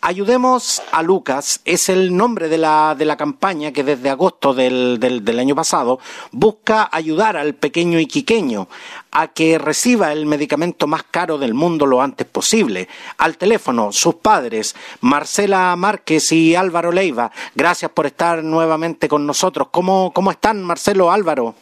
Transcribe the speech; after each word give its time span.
Ayudemos 0.00 0.80
a 0.92 1.02
Lucas 1.02 1.60
es 1.64 1.88
el 1.88 2.16
nombre 2.16 2.48
de 2.48 2.56
la, 2.56 2.94
de 2.96 3.04
la 3.04 3.16
campaña 3.16 3.72
que 3.72 3.82
desde 3.82 4.08
agosto 4.08 4.54
del, 4.54 5.00
del, 5.00 5.38
año 5.40 5.56
pasado 5.56 5.98
busca 6.30 6.88
ayudar 6.92 7.36
al 7.36 7.54
pequeño 7.54 7.98
iquiqueño 7.98 8.68
a 9.10 9.26
que 9.26 9.58
reciba 9.58 10.12
el 10.12 10.24
medicamento 10.24 10.86
más 10.86 11.02
caro 11.02 11.36
del 11.36 11.52
mundo 11.52 11.84
lo 11.84 12.00
antes 12.00 12.28
posible. 12.28 12.88
Al 13.16 13.36
teléfono, 13.38 13.90
sus 13.90 14.14
padres, 14.14 14.76
Marcela 15.00 15.74
Márquez 15.74 16.30
y 16.30 16.54
Álvaro 16.54 16.92
Leiva. 16.92 17.32
Gracias 17.56 17.90
por 17.90 18.06
estar 18.06 18.44
nuevamente 18.44 19.08
con 19.08 19.26
nosotros. 19.26 19.66
¿Cómo, 19.72 20.12
cómo 20.14 20.30
están, 20.30 20.62
Marcelo, 20.62 21.10
Álvaro? 21.10 21.56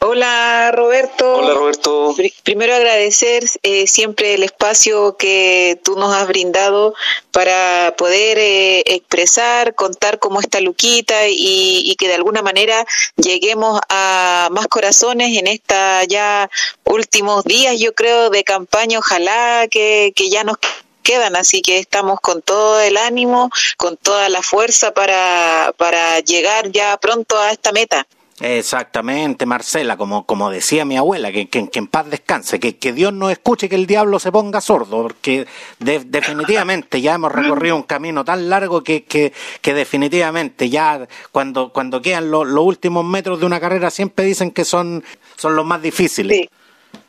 Hola 0.00 0.70
Roberto. 0.72 1.38
Hola 1.38 1.54
Roberto. 1.54 2.14
Primero 2.44 2.72
agradecer 2.72 3.44
eh, 3.64 3.88
siempre 3.88 4.34
el 4.34 4.44
espacio 4.44 5.16
que 5.16 5.80
tú 5.82 5.96
nos 5.96 6.14
has 6.14 6.28
brindado 6.28 6.94
para 7.32 7.94
poder 7.96 8.38
eh, 8.38 8.84
expresar, 8.86 9.74
contar 9.74 10.20
cómo 10.20 10.40
está 10.40 10.60
Luquita 10.60 11.26
y, 11.28 11.96
que 11.98 12.06
de 12.06 12.14
alguna 12.14 12.42
manera 12.42 12.86
lleguemos 13.16 13.80
a 13.88 14.48
más 14.52 14.68
corazones 14.68 15.36
en 15.36 15.48
esta 15.48 16.04
ya 16.04 16.48
últimos 16.84 17.42
días, 17.42 17.80
yo 17.80 17.92
creo, 17.92 18.30
de 18.30 18.44
campaña. 18.44 19.00
Ojalá 19.00 19.66
que, 19.68 20.12
que 20.14 20.30
ya 20.30 20.44
nos 20.44 20.58
quedan, 21.02 21.34
así 21.34 21.60
que 21.60 21.78
estamos 21.78 22.20
con 22.20 22.40
todo 22.40 22.80
el 22.80 22.98
ánimo, 22.98 23.50
con 23.76 23.96
toda 23.96 24.28
la 24.28 24.42
fuerza 24.42 24.94
para, 24.94 25.72
para 25.76 26.20
llegar 26.20 26.70
ya 26.70 26.96
pronto 26.98 27.36
a 27.36 27.50
esta 27.50 27.72
meta. 27.72 28.06
Exactamente, 28.40 29.46
Marcela, 29.46 29.96
como, 29.96 30.24
como 30.24 30.50
decía 30.50 30.84
mi 30.84 30.96
abuela, 30.96 31.32
que, 31.32 31.48
que, 31.48 31.68
en 31.72 31.86
paz 31.86 32.08
descanse, 32.10 32.60
que, 32.60 32.76
que, 32.76 32.92
Dios 32.92 33.12
no 33.12 33.30
escuche 33.30 33.68
que 33.68 33.74
el 33.74 33.86
diablo 33.86 34.18
se 34.18 34.30
ponga 34.30 34.60
sordo, 34.60 35.02
porque 35.02 35.46
definitivamente 35.78 37.00
ya 37.00 37.14
hemos 37.14 37.32
recorrido 37.32 37.76
un 37.76 37.82
camino 37.82 38.24
tan 38.24 38.48
largo 38.48 38.82
que, 38.82 39.04
que, 39.04 39.32
que 39.60 39.74
definitivamente 39.74 40.70
ya 40.70 41.06
cuando, 41.32 41.72
cuando 41.72 42.00
quedan 42.00 42.30
los 42.30 42.46
últimos 42.48 43.04
metros 43.04 43.40
de 43.40 43.46
una 43.46 43.60
carrera 43.60 43.90
siempre 43.90 44.24
dicen 44.24 44.50
que 44.50 44.64
son, 44.64 45.04
son 45.36 45.56
los 45.56 45.66
más 45.66 45.82
difíciles. 45.82 46.36
Sí, 46.36 46.50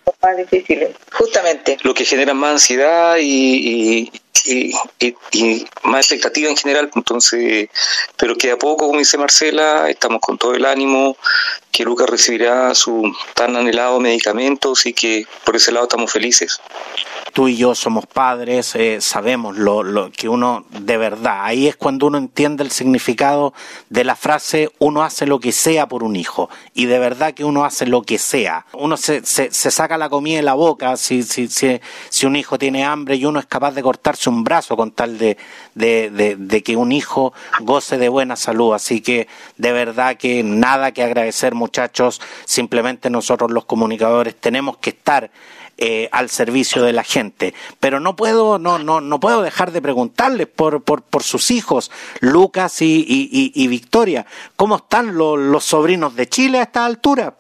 los 0.05 0.16
más 0.22 0.38
difíciles, 0.38 0.95
justamente. 1.11 1.78
Lo 1.84 1.94
que 1.94 2.06
genera 2.06 2.34
más 2.34 2.53
ansiedad 2.53 3.18
y 3.19 3.89
y, 4.00 4.12
y, 4.45 4.73
más 5.84 6.06
expectativa 6.06 6.50
en 6.50 6.57
general. 6.57 6.90
Entonces, 6.95 7.69
pero 8.17 8.35
que 8.35 8.51
a 8.51 8.57
poco, 8.57 8.88
como 8.88 9.00
dice 9.00 9.17
Marcela, 9.17 9.90
estamos 9.90 10.22
con 10.22 10.38
todo 10.38 10.53
el 10.53 10.66
ánimo, 10.66 11.17
que 11.72 11.84
Lucas 11.84 12.09
recibirá 12.09 12.73
su 12.75 13.13
tan 13.35 13.56
anhelado 13.56 14.00
medicamentos 14.00 14.85
y 14.85 14.94
que 14.94 15.25
por 15.45 15.56
ese 15.56 15.72
lado 15.72 15.85
estamos 15.85 16.12
felices. 16.12 16.59
Tú 17.34 17.47
y 17.47 17.57
yo 17.57 17.75
somos 17.75 18.07
padres, 18.07 18.75
eh, 18.75 19.01
sabemos 19.01 19.56
lo, 19.56 19.84
lo 19.84 20.12
que 20.12 20.28
uno 20.28 20.66
de 20.72 20.97
verdad, 20.97 21.41
ahí 21.44 21.68
es 21.68 21.75
cuando 21.75 22.07
uno 22.07 22.18
entiende 22.18 22.63
el 22.63 22.72
significado 22.72 23.53
de 23.89 24.03
la 24.03 24.16
frase 24.16 24.72
uno 24.79 25.03
hace 25.03 25.28
lo 25.28 25.39
que 25.39 25.51
sea 25.51 25.88
por 25.88 26.03
un 26.03 26.16
hijo 26.16 26.50
y 26.73 26.85
de 26.85 26.97
verdad 26.97 27.34
que 27.34 27.44
uno 27.44 27.66
hace 27.66 27.85
lo 27.85 28.01
que 28.01 28.18
sea. 28.18 28.66
Uno 28.73 28.97
se, 28.97 29.23
se, 29.25 29.51
se 29.51 29.72
saca 29.72 29.97
la 29.97 30.09
comida 30.09 30.38
de 30.38 30.44
la 30.44 30.56
boca 30.56 30.97
si, 30.97 31.22
si, 31.22 31.47
si, 31.47 31.79
si 32.09 32.25
un 32.25 32.35
hijo 32.35 32.57
tiene 32.57 32.84
hambre 32.84 33.16
y 33.16 33.25
uno 33.25 33.39
es 33.39 33.45
capaz 33.45 33.72
de 33.72 33.84
un 34.28 34.44
brazo 34.44 34.75
con 34.75 34.91
tal 34.91 35.18
de, 35.18 35.38
de, 35.75 36.63
que 36.63 36.75
un 36.75 36.91
hijo 36.91 37.34
goce 37.62 37.97
de 37.97 38.09
buena 38.09 38.35
salud. 38.35 38.74
Así 38.74 39.02
que 39.02 39.28
de 39.57 39.72
verdad 39.72 40.18
que 40.18 40.44
nada 40.44 40.91
que 40.91 41.03
agradecer 41.03 41.56
muchachos, 41.56 42.22
simplemente 42.46 43.09
nosotros 43.09 43.52
los 43.52 43.66
comunicadores 43.66 44.35
tenemos 44.35 44.78
que 44.78 44.91
estar 44.91 45.31
eh, 45.81 46.09
al 46.12 46.30
servicio 46.30 46.84
de 46.84 46.91
la 46.91 47.03
gente. 47.03 47.53
Pero 47.80 48.02
no 48.02 48.16
puedo, 48.16 48.59
no, 48.59 48.80
no, 48.80 49.00
no 49.00 49.19
puedo 49.19 49.41
dejar 49.41 49.72
de 49.72 49.81
preguntarles 49.81 50.47
por, 50.47 50.84
por, 50.84 51.03
por 51.03 51.24
sus 51.24 51.51
hijos, 51.51 51.90
Lucas 52.19 52.81
y, 52.81 53.06
y, 53.07 53.68
Victoria, 53.68 54.25
¿cómo 54.57 54.75
están 54.75 55.16
los 55.16 55.63
sobrinos 55.63 56.16
de 56.16 56.28
Chile 56.28 56.59
a 56.59 56.63
esta 56.63 56.86
altura? 56.86 57.36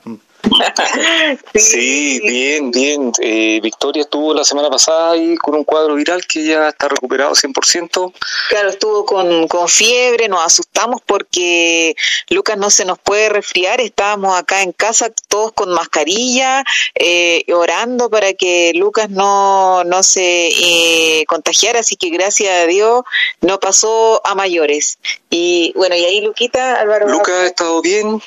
sí. 1.55 2.19
bien, 2.21 2.71
bien. 2.71 3.11
Eh, 3.21 3.59
Victoria 3.61 4.01
estuvo 4.01 4.33
la 4.33 4.43
semana 4.43 4.69
pasada 4.69 5.11
ahí 5.11 5.35
con 5.37 5.55
un 5.55 5.63
cuadro 5.63 5.95
viral 5.95 6.25
que 6.25 6.45
ya 6.45 6.69
está 6.69 6.87
recuperado 6.87 7.33
100%. 7.33 8.13
Claro, 8.49 8.69
estuvo 8.69 9.05
con, 9.05 9.47
con 9.47 9.67
fiebre, 9.67 10.27
nos 10.27 10.45
asustamos 10.45 11.01
porque 11.05 11.95
Lucas 12.29 12.57
no 12.57 12.69
se 12.69 12.85
nos 12.85 12.99
puede 12.99 13.29
resfriar, 13.29 13.81
estábamos 13.81 14.37
acá 14.37 14.61
en 14.61 14.71
casa 14.71 15.09
todos 15.27 15.51
con 15.53 15.69
mascarilla, 15.71 16.63
eh, 16.95 17.45
orando 17.53 18.09
para 18.09 18.33
que 18.33 18.71
Lucas 18.75 19.09
no, 19.09 19.83
no 19.83 20.03
se 20.03 20.49
eh, 20.49 21.25
contagiara, 21.27 21.79
así 21.79 21.95
que 21.95 22.09
gracias 22.09 22.51
a 22.51 22.65
Dios 22.65 23.03
no 23.41 23.59
pasó 23.59 24.21
a 24.25 24.35
mayores. 24.35 24.97
Y 25.29 25.73
bueno, 25.75 25.95
y 25.95 26.03
ahí 26.05 26.21
Luquita, 26.21 26.79
Álvaro. 26.79 27.07
Lucas 27.07 27.35
ha 27.35 27.45
estado 27.45 27.81
bien, 27.81 28.21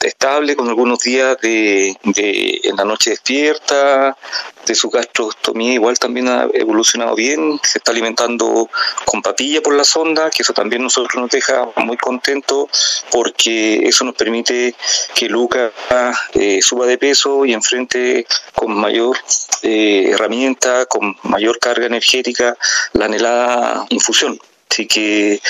estable, 0.00 0.56
con 0.56 0.68
algunos 0.68 1.00
días 1.00 1.36
de, 1.40 1.55
de 2.02 2.60
en 2.64 2.76
la 2.76 2.84
noche 2.84 3.10
despierta, 3.10 4.16
de 4.66 4.74
su 4.74 4.90
gastrostomía 4.90 5.74
igual 5.74 5.98
también 5.98 6.28
ha 6.28 6.48
evolucionado 6.52 7.14
bien, 7.14 7.60
se 7.62 7.78
está 7.78 7.92
alimentando 7.92 8.68
con 9.04 9.22
papilla 9.22 9.60
por 9.62 9.74
la 9.74 9.84
sonda, 9.84 10.30
que 10.30 10.42
eso 10.42 10.52
también 10.52 10.82
nosotros 10.82 11.20
nos 11.20 11.30
deja 11.30 11.68
muy 11.76 11.96
contentos 11.96 12.68
porque 13.10 13.86
eso 13.86 14.04
nos 14.04 14.14
permite 14.14 14.74
que 15.14 15.28
Lucas 15.28 15.72
eh, 16.34 16.60
suba 16.62 16.86
de 16.86 16.98
peso 16.98 17.44
y 17.44 17.52
enfrente 17.52 18.26
con 18.54 18.76
mayor 18.76 19.16
eh, 19.62 20.10
herramienta, 20.10 20.86
con 20.86 21.16
mayor 21.22 21.58
carga 21.58 21.86
energética, 21.86 22.56
la 22.92 23.06
anhelada 23.06 23.86
infusión. 23.90 24.38
Así 24.70 24.86
que, 24.86 25.40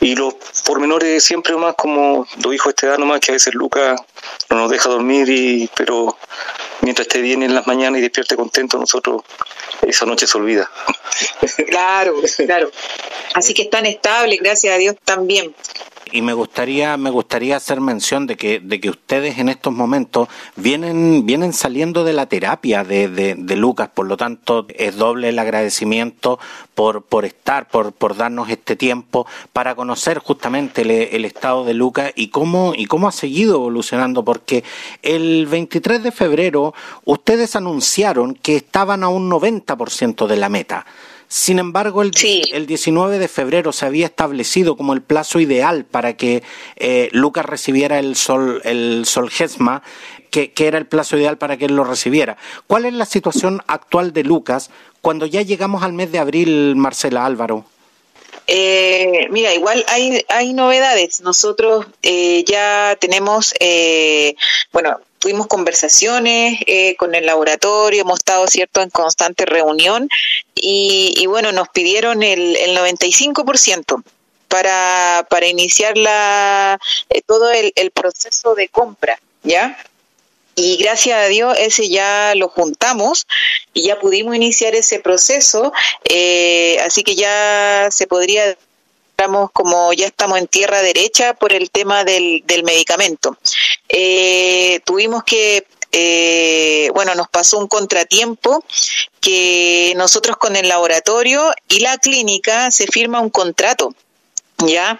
y 0.00 0.14
los 0.14 0.34
pormenores 0.64 1.24
siempre 1.24 1.56
más 1.56 1.74
como 1.74 2.26
lo 2.42 2.50
dijo 2.50 2.68
este 2.70 2.86
dano 2.86 3.06
más 3.06 3.20
que 3.20 3.32
a 3.32 3.34
veces 3.34 3.54
Lucas 3.54 4.00
no 4.50 4.56
nos 4.56 4.70
deja 4.70 4.88
dormir, 4.88 5.28
y, 5.28 5.68
pero 5.74 6.16
mientras 6.82 7.06
esté 7.06 7.20
bien 7.20 7.42
en 7.42 7.54
las 7.54 7.66
mañanas 7.66 7.98
y 7.98 8.02
despierte 8.02 8.36
contento, 8.36 8.78
nosotros 8.78 9.22
esa 9.82 10.06
noche 10.06 10.26
se 10.26 10.38
olvida. 10.38 10.70
Claro, 11.68 12.14
claro. 12.44 12.70
Así 13.34 13.54
que 13.54 13.62
están 13.62 13.86
estables, 13.86 14.38
gracias 14.40 14.74
a 14.74 14.78
Dios 14.78 14.96
también 15.04 15.54
y 16.12 16.22
me 16.22 16.32
gustaría 16.34 16.96
me 16.96 17.10
gustaría 17.10 17.56
hacer 17.56 17.80
mención 17.80 18.26
de 18.26 18.36
que 18.36 18.60
de 18.60 18.80
que 18.80 18.90
ustedes 18.90 19.38
en 19.38 19.48
estos 19.48 19.72
momentos 19.72 20.28
vienen 20.54 21.26
vienen 21.26 21.52
saliendo 21.52 22.04
de 22.04 22.12
la 22.12 22.26
terapia 22.26 22.84
de, 22.84 23.08
de, 23.08 23.56
Lucas. 23.56 23.90
Por 23.92 24.06
lo 24.06 24.16
tanto 24.16 24.66
es 24.68 24.96
doble 24.96 25.30
el 25.30 25.38
agradecimiento 25.38 26.38
por 26.74 27.02
por 27.02 27.24
estar 27.24 27.68
por 27.68 27.92
por 27.92 28.16
darnos 28.16 28.48
este 28.50 28.76
tiempo 28.76 29.26
para 29.52 29.74
conocer 29.74 30.18
justamente 30.18 30.82
el, 30.82 31.24
estado 31.24 31.64
de 31.64 31.74
Lucas 31.74 32.12
y 32.14 32.28
cómo 32.28 32.72
y 32.76 32.86
cómo 32.86 33.08
ha 33.08 33.12
seguido 33.12 33.56
evolucionando 33.56 34.24
porque 34.24 34.62
el 35.02 35.46
23 35.46 36.02
de 36.02 36.12
febrero 36.12 36.74
ustedes 37.04 37.56
anunciaron 37.56 38.34
que 38.34 38.56
estaban 38.56 39.02
a 39.02 39.08
un 39.08 39.30
90% 39.30 40.26
de 40.26 40.36
la 40.36 40.48
meta 40.48 40.86
sin 41.28 41.58
embargo, 41.58 42.02
el, 42.02 42.12
el 42.52 42.66
19 42.66 43.18
de 43.18 43.28
febrero 43.28 43.72
se 43.72 43.86
había 43.86 44.06
establecido 44.06 44.76
como 44.76 44.92
el 44.92 45.02
plazo 45.02 45.40
ideal 45.40 45.84
para 45.84 46.16
que 46.16 46.42
eh, 46.76 47.08
Lucas 47.12 47.44
recibiera 47.44 47.98
el 47.98 48.16
sol, 48.16 48.60
el 48.64 49.04
Solgesma, 49.06 49.82
que, 50.30 50.52
que 50.52 50.66
era 50.66 50.78
el 50.78 50.86
plazo 50.86 51.16
ideal 51.16 51.38
para 51.38 51.56
que 51.56 51.64
él 51.64 51.74
lo 51.76 51.84
recibiera. 51.84 52.36
¿Cuál 52.66 52.84
es 52.84 52.92
la 52.92 53.06
situación 53.06 53.62
actual 53.66 54.12
de 54.12 54.24
Lucas 54.24 54.70
cuando 55.00 55.26
ya 55.26 55.42
llegamos 55.42 55.82
al 55.82 55.92
mes 55.92 56.12
de 56.12 56.18
abril, 56.18 56.76
Marcela 56.76 57.26
Álvaro? 57.26 57.64
Eh, 58.46 59.26
mira, 59.30 59.52
igual 59.54 59.84
hay, 59.88 60.24
hay 60.28 60.52
novedades. 60.52 61.20
Nosotros 61.20 61.86
eh, 62.02 62.44
ya 62.46 62.96
tenemos, 63.00 63.54
eh, 63.58 64.36
bueno, 64.72 65.00
tuvimos 65.26 65.48
conversaciones 65.48 66.60
con 66.98 67.16
el 67.16 67.26
laboratorio, 67.26 68.02
hemos 68.02 68.20
estado, 68.20 68.46
¿cierto?, 68.46 68.80
en 68.80 68.90
constante 68.90 69.44
reunión 69.44 70.08
y, 70.54 71.26
bueno, 71.26 71.50
nos 71.50 71.68
pidieron 71.68 72.22
el, 72.22 72.54
el 72.54 72.76
95% 72.76 74.04
para, 74.46 75.26
para 75.28 75.46
iniciar 75.48 75.98
la, 75.98 76.78
todo 77.26 77.50
el, 77.50 77.72
el 77.74 77.90
proceso 77.90 78.54
de 78.54 78.68
compra, 78.68 79.18
¿ya? 79.42 79.76
y 80.54 80.76
gracias 80.76 81.18
a 81.18 81.26
Dios 81.26 81.56
ese 81.58 81.88
ya 81.88 82.34
lo 82.36 82.48
juntamos 82.48 83.26
y 83.74 83.82
ya 83.82 83.98
pudimos 83.98 84.36
iniciar 84.36 84.76
ese 84.76 85.00
proceso, 85.00 85.72
eh, 86.08 86.78
así 86.84 87.02
que 87.02 87.16
ya 87.16 87.88
se 87.90 88.06
podría 88.06 88.56
como 89.52 89.92
ya 89.92 90.06
estamos 90.06 90.38
en 90.38 90.46
tierra 90.46 90.82
derecha 90.82 91.34
por 91.34 91.52
el 91.52 91.70
tema 91.70 92.04
del, 92.04 92.42
del 92.46 92.64
medicamento. 92.64 93.36
Eh, 93.88 94.80
tuvimos 94.84 95.24
que 95.24 95.66
eh, 95.92 96.90
bueno, 96.94 97.14
nos 97.14 97.28
pasó 97.28 97.58
un 97.58 97.68
contratiempo 97.68 98.62
que 99.20 99.94
nosotros 99.96 100.36
con 100.36 100.56
el 100.56 100.68
laboratorio 100.68 101.52
y 101.68 101.80
la 101.80 101.96
clínica 101.96 102.70
se 102.70 102.86
firma 102.86 103.20
un 103.20 103.30
contrato 103.30 103.94
ya 104.64 104.98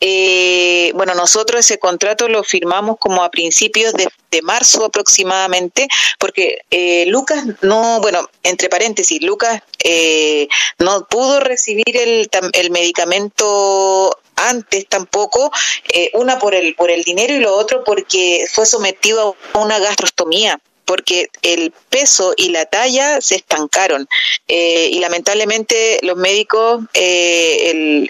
eh, 0.00 0.90
bueno 0.94 1.14
nosotros 1.14 1.60
ese 1.60 1.78
contrato 1.78 2.28
lo 2.28 2.42
firmamos 2.42 2.96
como 2.98 3.22
a 3.22 3.30
principios 3.30 3.92
de, 3.94 4.08
marzo 4.42 4.84
aproximadamente 4.84 5.88
porque 6.18 6.58
eh, 6.70 7.06
Lucas 7.06 7.42
no 7.62 8.02
bueno 8.02 8.28
entre 8.42 8.68
paréntesis 8.68 9.22
Lucas 9.22 9.62
eh, 9.82 10.46
no 10.78 11.06
pudo 11.08 11.40
recibir 11.40 11.96
el, 11.96 12.28
el 12.52 12.70
medicamento 12.70 14.14
antes 14.34 14.86
tampoco 14.86 15.50
una 16.12 16.38
por 16.38 16.54
el 16.54 16.74
por 16.74 16.90
el 16.90 17.02
dinero 17.02 17.32
y 17.32 17.38
lo 17.38 17.56
otro 17.56 17.82
porque 17.82 18.44
fue 18.52 18.66
sometido 18.66 19.36
a 19.54 19.58
una 19.58 19.78
gastrostomía 19.78 20.60
porque 20.86 21.28
el 21.42 21.72
peso 21.90 22.32
y 22.36 22.50
la 22.50 22.64
talla 22.64 23.20
se 23.20 23.34
estancaron. 23.34 24.08
Eh, 24.48 24.88
y 24.92 25.00
lamentablemente 25.00 25.98
los 26.02 26.16
médicos, 26.16 26.84
eh, 26.94 27.70
el, 27.70 28.08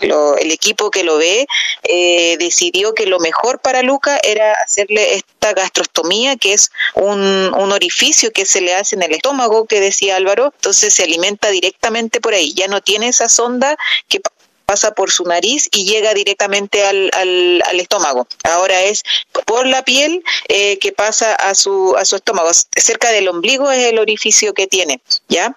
el, 0.00 0.50
equipo 0.50 0.90
que 0.90 1.04
lo 1.04 1.16
ve, 1.16 1.46
eh, 1.84 2.36
decidió 2.38 2.92
que 2.92 3.06
lo 3.06 3.20
mejor 3.20 3.60
para 3.60 3.82
Luca 3.82 4.18
era 4.22 4.52
hacerle 4.54 5.14
esta 5.14 5.52
gastrostomía, 5.52 6.36
que 6.36 6.54
es 6.54 6.70
un, 6.94 7.54
un 7.54 7.72
orificio 7.72 8.32
que 8.32 8.44
se 8.44 8.60
le 8.60 8.74
hace 8.74 8.96
en 8.96 9.02
el 9.02 9.12
estómago, 9.12 9.66
que 9.66 9.80
decía 9.80 10.16
Álvaro, 10.16 10.52
entonces 10.56 10.92
se 10.92 11.04
alimenta 11.04 11.50
directamente 11.50 12.20
por 12.20 12.34
ahí, 12.34 12.52
ya 12.54 12.66
no 12.66 12.80
tiene 12.80 13.08
esa 13.08 13.28
sonda 13.28 13.76
que 14.08 14.20
pasa 14.68 14.92
por 14.92 15.10
su 15.10 15.24
nariz 15.24 15.66
y 15.72 15.86
llega 15.86 16.12
directamente 16.12 16.84
al, 16.84 17.10
al, 17.14 17.80
estómago. 17.80 18.28
Ahora 18.44 18.82
es 18.82 19.02
por 19.46 19.66
la 19.66 19.82
piel 19.82 20.22
eh, 20.48 20.78
que 20.78 20.92
pasa 20.92 21.34
a 21.34 21.54
su, 21.54 21.96
a 21.96 22.04
su 22.04 22.16
estómago. 22.16 22.50
Cerca 22.76 23.10
del 23.10 23.28
ombligo 23.28 23.70
es 23.70 23.86
el 23.86 23.98
orificio 23.98 24.52
que 24.52 24.66
tiene, 24.66 25.00
¿ya? 25.26 25.56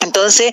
Entonces, 0.00 0.52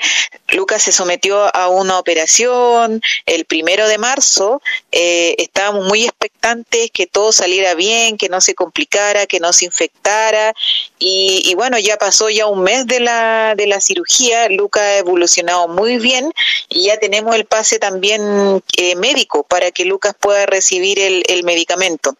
Lucas 0.50 0.84
se 0.84 0.92
sometió 0.92 1.56
a 1.56 1.70
una 1.70 1.98
operación 2.00 3.02
el 3.26 3.46
primero 3.46 3.88
de 3.88 3.98
marzo. 3.98 4.62
Eh, 4.92 5.36
estábamos 5.38 5.88
muy 5.88 6.04
expectantes 6.04 6.92
que 6.92 7.08
todo 7.08 7.32
saliera 7.32 7.74
bien, 7.74 8.18
que 8.18 8.28
no 8.28 8.42
se 8.42 8.56
complicara, 8.56 9.26
que 9.26 9.40
no 9.40 9.54
se 9.54 9.66
infectara. 9.66 10.54
Y, 11.00 11.54
bueno, 11.56 11.80
ya 11.80 11.98
pasó 11.98 12.30
ya 12.30 12.46
un 12.46 12.64
mes 12.64 12.88
de 12.88 13.00
la, 13.00 13.56
de 13.56 13.68
la 13.68 13.80
cirugía. 13.80 14.50
Lucas 14.50 14.84
ha 14.84 14.98
evolucionado 14.98 15.70
muy 15.70 15.98
bien 15.98 16.34
y 16.70 16.88
ya 16.88 16.98
tenemos 16.98 17.34
el 17.36 17.46
pase 17.46 17.80
también 17.80 18.62
eh, 18.76 18.96
médico 18.96 19.44
para 19.44 19.72
que 19.72 19.86
Lucas 19.86 20.14
pueda 20.20 20.46
recibir 20.46 21.00
el, 21.00 21.24
el 21.28 21.44
medicamento. 21.44 22.18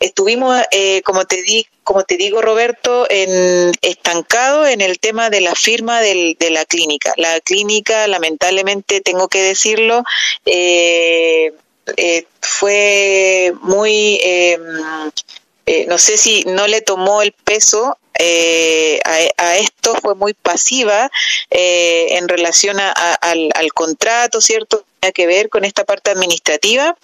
Estuvimos, 0.00 0.56
eh, 0.70 1.02
como 1.02 1.24
te 1.24 1.42
di, 1.42 1.66
como 1.88 2.04
te 2.04 2.18
digo 2.18 2.42
Roberto, 2.42 3.06
en, 3.08 3.72
estancado 3.80 4.66
en 4.66 4.82
el 4.82 4.98
tema 4.98 5.30
de 5.30 5.40
la 5.40 5.54
firma 5.54 6.02
de 6.02 6.36
la 6.50 6.66
clínica. 6.66 7.14
La 7.16 7.40
clínica, 7.40 8.06
lamentablemente, 8.08 9.00
tengo 9.00 9.28
que 9.28 9.40
decirlo, 9.40 10.04
eh, 10.44 11.54
eh, 11.96 12.26
fue 12.42 13.54
muy, 13.62 14.20
em, 14.22 14.60
no 15.86 15.96
sé 15.96 16.18
si 16.18 16.44
no 16.44 16.66
le 16.66 16.82
tomó 16.82 17.22
el 17.22 17.32
peso 17.32 17.96
a, 18.18 19.56
esto 19.56 19.94
fue 20.02 20.14
muy 20.14 20.34
pasiva 20.34 21.10
en 21.48 22.28
relación 22.28 22.80
a, 22.80 22.90
al, 22.90 23.48
al, 23.54 23.72
contrato, 23.72 24.42
¿cierto? 24.42 24.84
Tiene 25.00 25.14
que 25.14 25.26
ver 25.26 25.48
con 25.48 25.64
esta 25.64 25.84
parte 25.84 26.10
administrativa 26.10 26.98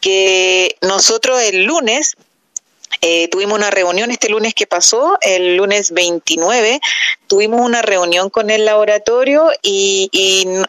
que 0.00 0.76
nosotros 0.80 1.42
el 1.42 1.64
lunes 1.64 2.14
eh, 3.00 3.28
tuvimos 3.28 3.58
una 3.58 3.70
reunión 3.70 4.10
este 4.10 4.28
lunes 4.28 4.54
que 4.54 4.66
pasó, 4.66 5.18
el 5.20 5.56
lunes 5.56 5.92
29, 5.92 6.80
tuvimos 7.26 7.60
una 7.60 7.82
reunión 7.82 8.30
con 8.30 8.50
el 8.50 8.64
laboratorio 8.64 9.50
y, 9.62 10.10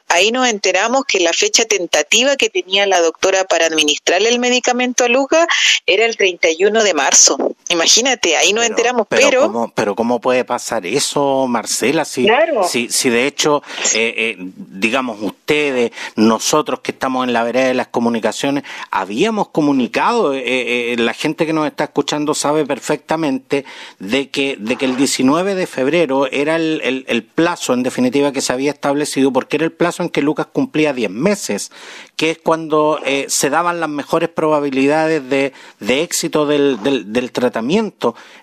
ahí 0.07 0.31
nos 0.31 0.47
enteramos 0.47 1.03
que 1.05 1.19
la 1.19 1.33
fecha 1.33 1.65
tentativa 1.65 2.35
que 2.35 2.49
tenía 2.49 2.85
la 2.85 3.01
doctora 3.01 3.43
para 3.43 3.65
administrarle 3.65 4.29
el 4.29 4.39
medicamento 4.39 5.03
a 5.03 5.09
Luca 5.09 5.47
era 5.85 6.05
el 6.05 6.15
31 6.15 6.83
de 6.83 6.93
marzo. 6.93 7.52
Imagínate, 7.69 8.35
ahí 8.35 8.53
nos 8.53 8.65
enteramos, 8.65 9.07
pero... 9.07 9.41
¿cómo, 9.41 9.71
pero 9.73 9.95
¿cómo 9.95 10.19
puede 10.19 10.43
pasar 10.45 10.85
eso, 10.85 11.47
Marcela? 11.47 12.05
Si, 12.05 12.27
si, 12.67 12.89
si 12.89 13.09
de 13.09 13.25
hecho, 13.25 13.63
eh, 13.95 14.13
eh, 14.17 14.35
digamos, 14.37 15.21
ustedes, 15.21 15.91
nosotros 16.15 16.81
que 16.81 16.91
estamos 16.91 17.25
en 17.27 17.33
la 17.33 17.43
vereda 17.43 17.67
de 17.67 17.73
las 17.73 17.87
comunicaciones, 17.87 18.63
habíamos 18.91 19.49
comunicado, 19.49 20.33
la 20.33 21.13
gente 21.13 21.45
que 21.45 21.53
nos 21.53 21.67
está 21.67 21.85
escuchando, 21.85 22.33
sabe 22.33 22.65
perfectamente 22.65 23.65
de 23.99 24.29
que, 24.29 24.57
de 24.59 24.75
que 24.75 24.85
el 24.85 24.95
19 24.95 25.55
de 25.55 25.67
febrero 25.67 26.27
era 26.31 26.55
el, 26.55 27.05
el, 27.07 27.23
plazo, 27.23 27.73
en 27.73 27.83
definitiva, 27.83 28.31
que 28.31 28.41
se 28.41 28.53
había 28.53 28.71
establecido, 28.71 29.31
porque 29.31 29.57
era 29.57 29.65
el 29.65 29.71
plazo 29.71 30.03
en 30.03 30.09
que 30.09 30.21
Lucas 30.21 30.47
cumplía 30.51 30.93
10 30.93 31.09
meses, 31.09 31.71
que 32.15 32.31
es 32.31 32.37
cuando 32.37 32.99
eh, 33.05 33.25
se 33.29 33.49
daban 33.49 33.79
las 33.79 33.89
mejores 33.89 34.29
probabilidades 34.29 35.27
de, 35.29 35.53
de 35.79 36.03
éxito 36.03 36.45
del, 36.45 36.81
del, 36.83 37.31
tratamiento. 37.31 37.52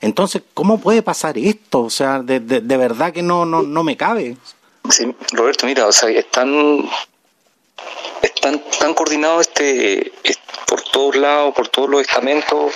Entonces, 0.01 0.43
¿cómo 0.55 0.81
puede 0.81 1.03
pasar 1.03 1.39
esto? 1.39 1.81
O 1.83 1.91
sea, 1.91 2.21
de, 2.21 2.41
de, 2.41 2.77
verdad 2.77 3.12
que 3.12 3.23
no, 3.23 3.45
no, 3.45 3.62
no 3.62 3.83
me 3.83 3.97
cabe. 3.97 4.37
Sí, 4.89 5.15
Roberto, 5.33 5.67
mira, 5.67 5.87
o 5.87 5.93
sea, 5.93 6.09
están 6.11 6.89
están 8.23 8.62
tan 8.79 8.95
coordinados 8.95 9.49
este, 9.49 10.12
por 10.67 10.83
todos 10.83 11.17
lados, 11.17 11.55
por 11.55 11.69
todos 11.69 11.89
los 11.89 12.01
estamentos. 12.03 12.73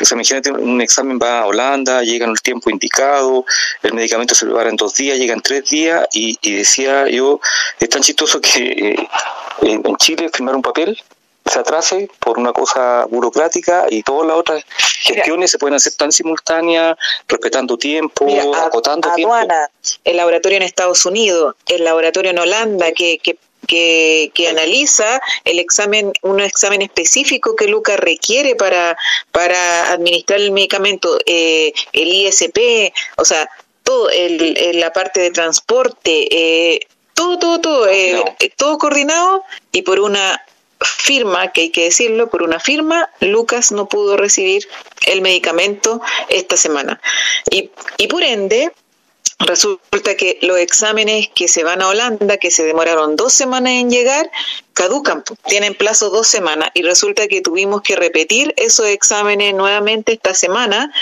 O 0.00 0.04
sea, 0.04 0.16
imagínate, 0.16 0.50
un 0.50 0.80
examen 0.80 1.18
va 1.22 1.40
a 1.40 1.46
Holanda, 1.46 2.02
llega 2.02 2.24
en 2.24 2.32
el 2.32 2.40
tiempo 2.40 2.70
indicado, 2.70 3.44
el 3.82 3.92
medicamento 3.92 4.34
se 4.34 4.46
prepara 4.46 4.70
en 4.70 4.76
dos 4.76 4.94
días, 4.94 5.18
llega 5.18 5.34
en 5.34 5.42
tres 5.42 5.68
días, 5.70 6.06
y, 6.12 6.38
decía 6.56 7.08
yo, 7.08 7.40
es 7.78 7.88
tan 7.88 8.02
chistoso 8.02 8.40
que 8.40 8.90
eh, 8.90 9.08
en, 9.62 9.96
Chile 9.96 10.30
firmar 10.32 10.56
un 10.56 10.62
papel 10.62 11.00
se 11.44 11.58
atrase 11.58 12.08
por 12.18 12.38
una 12.38 12.52
cosa 12.52 13.06
burocrática 13.10 13.86
y 13.90 14.02
todas 14.02 14.26
las 14.26 14.36
otras 14.36 14.64
gestiones 15.00 15.50
se 15.50 15.58
pueden 15.58 15.74
hacer 15.74 15.94
tan 15.94 16.12
simultáneas, 16.12 16.96
respetando 17.28 17.76
tiempo, 17.76 18.26
acotando 18.54 19.10
aduana, 19.10 19.68
el 20.04 20.16
laboratorio 20.16 20.56
en 20.56 20.62
Estados 20.62 21.04
Unidos, 21.06 21.56
el 21.68 21.84
laboratorio 21.84 22.30
en 22.30 22.38
Holanda, 22.38 22.92
que, 22.92 23.18
que 23.18 23.38
que, 23.66 24.32
que, 24.34 24.48
analiza 24.48 25.20
el 25.44 25.60
examen, 25.60 26.12
un 26.22 26.40
examen 26.40 26.82
específico 26.82 27.54
que 27.54 27.68
Luca 27.68 27.96
requiere 27.96 28.56
para, 28.56 28.96
para 29.30 29.92
administrar 29.92 30.40
el 30.40 30.50
medicamento, 30.50 31.16
eh, 31.26 31.72
el 31.92 32.08
ISP, 32.08 32.92
o 33.16 33.24
sea, 33.24 33.48
todo, 33.84 34.10
el, 34.10 34.80
la 34.80 34.92
parte 34.92 35.20
de 35.20 35.30
transporte, 35.30 36.28
eh, 36.30 36.80
todo, 37.14 37.38
todo, 37.38 37.60
todo, 37.60 37.88
eh, 37.88 38.22
todo 38.56 38.78
coordinado 38.78 39.44
y 39.70 39.82
por 39.82 40.00
una 40.00 40.40
firma, 40.84 41.52
que 41.52 41.62
hay 41.62 41.70
que 41.70 41.84
decirlo, 41.84 42.30
por 42.30 42.42
una 42.42 42.60
firma, 42.60 43.10
Lucas 43.20 43.72
no 43.72 43.88
pudo 43.88 44.16
recibir 44.16 44.68
el 45.06 45.20
medicamento 45.22 46.00
esta 46.28 46.56
semana. 46.56 47.00
Y, 47.50 47.70
y 47.98 48.06
por 48.06 48.22
ende, 48.22 48.72
Resulta 49.46 50.14
que 50.16 50.38
los 50.42 50.58
exámenes 50.58 51.28
que 51.34 51.48
se 51.48 51.64
van 51.64 51.82
a 51.82 51.88
Holanda, 51.88 52.36
que 52.36 52.50
se 52.50 52.62
demoraron 52.62 53.16
dos 53.16 53.32
semanas 53.32 53.72
en 53.72 53.90
llegar, 53.90 54.30
caducan, 54.72 55.24
tienen 55.48 55.74
plazo 55.74 56.10
dos 56.10 56.28
semanas 56.28 56.70
y 56.74 56.82
resulta 56.82 57.26
que 57.26 57.40
tuvimos 57.40 57.82
que 57.82 57.96
repetir 57.96 58.54
esos 58.56 58.86
exámenes 58.86 59.54
nuevamente 59.54 60.12
esta 60.12 60.34
semana. 60.34 60.92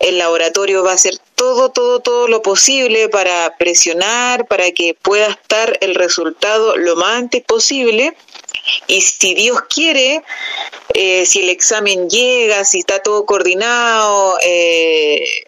El 0.00 0.18
laboratorio 0.18 0.82
va 0.82 0.90
a 0.90 0.94
hacer 0.94 1.18
todo, 1.36 1.70
todo, 1.70 2.00
todo 2.00 2.26
lo 2.26 2.42
posible 2.42 3.08
para 3.08 3.56
presionar, 3.58 4.46
para 4.46 4.72
que 4.72 4.94
pueda 4.94 5.28
estar 5.28 5.78
el 5.80 5.94
resultado 5.94 6.76
lo 6.76 6.96
más 6.96 7.18
antes 7.18 7.44
posible. 7.44 8.16
Y 8.86 9.00
si 9.00 9.34
Dios 9.34 9.60
quiere, 9.68 10.22
eh, 10.94 11.26
si 11.26 11.42
el 11.42 11.48
examen 11.50 12.08
llega, 12.08 12.64
si 12.64 12.80
está 12.80 13.00
todo 13.00 13.26
coordinado, 13.26 14.38
eh, 14.42 15.44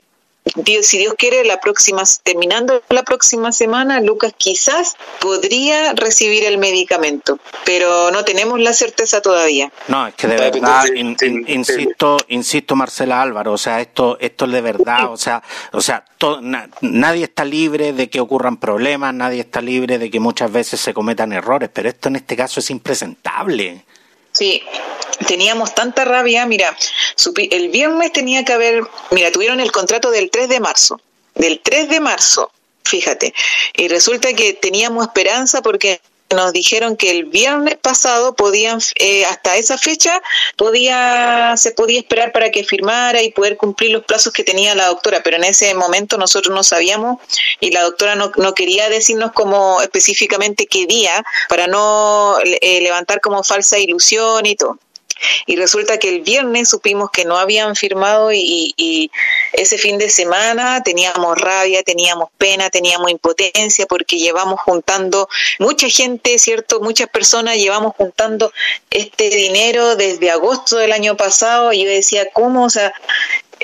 si 0.82 0.98
Dios 0.98 1.14
quiere, 1.18 1.44
la 1.44 1.60
próxima, 1.60 2.02
terminando 2.22 2.82
la 2.88 3.02
próxima 3.02 3.52
semana, 3.52 4.00
Lucas 4.00 4.32
quizás 4.36 4.96
podría 5.20 5.92
recibir 5.94 6.44
el 6.44 6.58
medicamento, 6.58 7.38
pero 7.64 8.10
no 8.10 8.24
tenemos 8.24 8.60
la 8.60 8.72
certeza 8.72 9.20
todavía. 9.20 9.72
No, 9.88 10.06
es 10.06 10.14
que 10.14 10.28
de 10.28 10.36
verdad, 10.36 10.84
insisto, 10.94 12.16
insisto, 12.28 12.76
Marcela 12.76 13.22
Álvaro, 13.22 13.52
o 13.52 13.58
sea, 13.58 13.80
esto, 13.80 14.16
esto 14.20 14.44
es 14.44 14.52
de 14.52 14.60
verdad, 14.60 15.10
o 15.10 15.16
sea, 15.16 15.42
o 15.72 15.80
sea, 15.80 16.04
nadie 16.80 17.24
está 17.24 17.44
libre 17.44 17.92
de 17.92 18.08
que 18.08 18.20
ocurran 18.20 18.56
problemas, 18.56 19.12
nadie 19.14 19.40
está 19.40 19.60
libre 19.60 19.98
de 19.98 20.10
que 20.10 20.20
muchas 20.20 20.50
veces 20.52 20.80
se 20.80 20.94
cometan 20.94 21.32
errores, 21.32 21.70
pero 21.72 21.88
esto 21.88 22.08
en 22.08 22.16
este 22.16 22.36
caso 22.36 22.60
es 22.60 22.70
impresentable. 22.70 23.84
Sí, 24.32 24.62
teníamos 25.26 25.74
tanta 25.74 26.04
rabia, 26.04 26.46
mira, 26.46 26.76
el 27.50 27.68
viernes 27.68 28.12
tenía 28.12 28.44
que 28.44 28.52
haber, 28.52 28.82
mira, 29.10 29.30
tuvieron 29.30 29.60
el 29.60 29.72
contrato 29.72 30.10
del 30.10 30.30
3 30.30 30.48
de 30.48 30.60
marzo, 30.60 31.00
del 31.34 31.60
3 31.60 31.88
de 31.88 32.00
marzo, 32.00 32.50
fíjate, 32.84 33.34
y 33.74 33.88
resulta 33.88 34.32
que 34.34 34.52
teníamos 34.52 35.06
esperanza 35.06 35.62
porque 35.62 36.00
nos 36.34 36.52
dijeron 36.52 36.96
que 36.96 37.10
el 37.10 37.24
viernes 37.24 37.76
pasado 37.76 38.34
podían, 38.34 38.80
eh, 38.96 39.24
hasta 39.26 39.56
esa 39.56 39.78
fecha, 39.78 40.20
podía, 40.56 41.54
se 41.56 41.70
podía 41.70 42.00
esperar 42.00 42.32
para 42.32 42.50
que 42.50 42.64
firmara 42.64 43.22
y 43.22 43.30
poder 43.30 43.56
cumplir 43.56 43.92
los 43.92 44.04
plazos 44.04 44.32
que 44.32 44.42
tenía 44.42 44.74
la 44.74 44.86
doctora, 44.86 45.22
pero 45.22 45.36
en 45.36 45.44
ese 45.44 45.72
momento 45.74 46.18
nosotros 46.18 46.54
no 46.54 46.64
sabíamos 46.64 47.18
y 47.60 47.70
la 47.70 47.82
doctora 47.82 48.16
no, 48.16 48.32
no 48.36 48.54
quería 48.54 48.88
decirnos 48.88 49.32
como 49.32 49.80
específicamente 49.80 50.66
qué 50.66 50.86
día 50.86 51.24
para 51.48 51.68
no 51.68 52.36
eh, 52.42 52.80
levantar 52.80 53.20
como 53.20 53.44
falsa 53.44 53.78
ilusión 53.78 54.46
y 54.46 54.56
todo. 54.56 54.78
Y 55.46 55.56
resulta 55.56 55.98
que 55.98 56.08
el 56.08 56.20
viernes 56.20 56.68
supimos 56.68 57.10
que 57.10 57.24
no 57.24 57.36
habían 57.38 57.76
firmado 57.76 58.32
y, 58.32 59.10
ese 59.52 59.78
fin 59.78 59.96
de 59.98 60.10
semana 60.10 60.82
teníamos 60.82 61.38
rabia, 61.38 61.82
teníamos 61.82 62.28
pena, 62.36 62.68
teníamos 62.68 63.10
impotencia 63.10 63.86
porque 63.86 64.18
llevamos 64.18 64.60
juntando 64.60 65.28
mucha 65.58 65.88
gente, 65.88 66.38
¿cierto? 66.38 66.80
Muchas 66.80 67.08
personas 67.08 67.56
llevamos 67.56 67.94
juntando 67.96 68.52
este 68.90 69.30
dinero 69.30 69.96
desde 69.96 70.30
agosto 70.30 70.76
del 70.76 70.92
año 70.92 71.16
pasado 71.16 71.72
y 71.72 71.84
yo 71.84 71.90
decía, 71.90 72.28
¿cómo? 72.32 72.64
O 72.64 72.70
sea, 72.70 72.92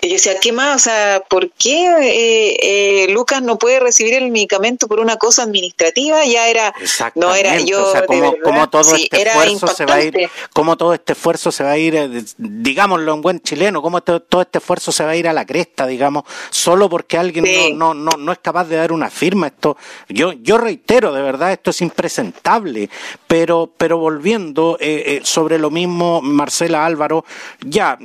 yo 0.00 0.08
decía, 0.08 0.40
¿qué 0.40 0.52
más? 0.52 0.76
O 0.76 0.78
sea, 0.78 1.22
¿por 1.28 1.50
qué 1.50 1.86
eh, 2.00 2.56
eh, 3.04 3.12
Lucas 3.12 3.42
no 3.42 3.58
puede 3.58 3.78
recibir 3.78 4.14
el 4.14 4.30
medicamento 4.30 4.88
por 4.88 5.00
una 5.00 5.16
cosa 5.16 5.42
administrativa? 5.42 6.24
Ya 6.24 6.48
era, 6.48 6.74
no 7.14 7.34
era 7.34 7.60
yo, 7.60 7.88
o 7.88 7.92
sea, 7.92 8.06
como, 8.06 8.68
todo 8.70 8.94
este 8.96 9.22
esfuerzo 9.22 9.66
se 9.68 9.84
va 9.84 9.94
a 9.94 10.02
ir, 10.02 10.30
como 10.54 10.76
todo 10.76 10.94
este 10.94 11.12
esfuerzo 11.12 11.52
se 11.52 11.62
va 11.62 11.72
a 11.72 11.78
ir, 11.78 11.94
eh, 11.94 12.24
digámoslo 12.38 13.12
en 13.12 13.20
buen 13.20 13.40
chileno, 13.40 13.82
como 13.82 14.00
todo 14.02 14.42
este 14.42 14.58
esfuerzo 14.58 14.92
se 14.92 15.04
va 15.04 15.10
a 15.10 15.16
ir 15.16 15.28
a 15.28 15.32
la 15.32 15.44
cresta, 15.44 15.86
digamos, 15.86 16.24
solo 16.50 16.88
porque 16.88 17.18
alguien 17.18 17.44
no, 17.78 17.92
no, 17.92 18.12
no, 18.12 18.32
es 18.32 18.38
capaz 18.38 18.64
de 18.64 18.76
dar 18.76 18.92
una 18.92 19.10
firma. 19.10 19.48
Esto, 19.48 19.76
yo, 20.08 20.32
yo 20.32 20.56
reitero, 20.56 21.12
de 21.12 21.20
verdad, 21.20 21.52
esto 21.52 21.70
es 21.70 21.82
impresentable. 21.82 22.88
Pero, 23.26 23.70
pero 23.76 23.98
volviendo 23.98 24.78
sobre 25.22 25.58
lo 25.58 25.70
mismo, 25.70 26.20
Marcela 26.20 26.84
Álvaro, 26.84 27.24
ya 27.60 27.98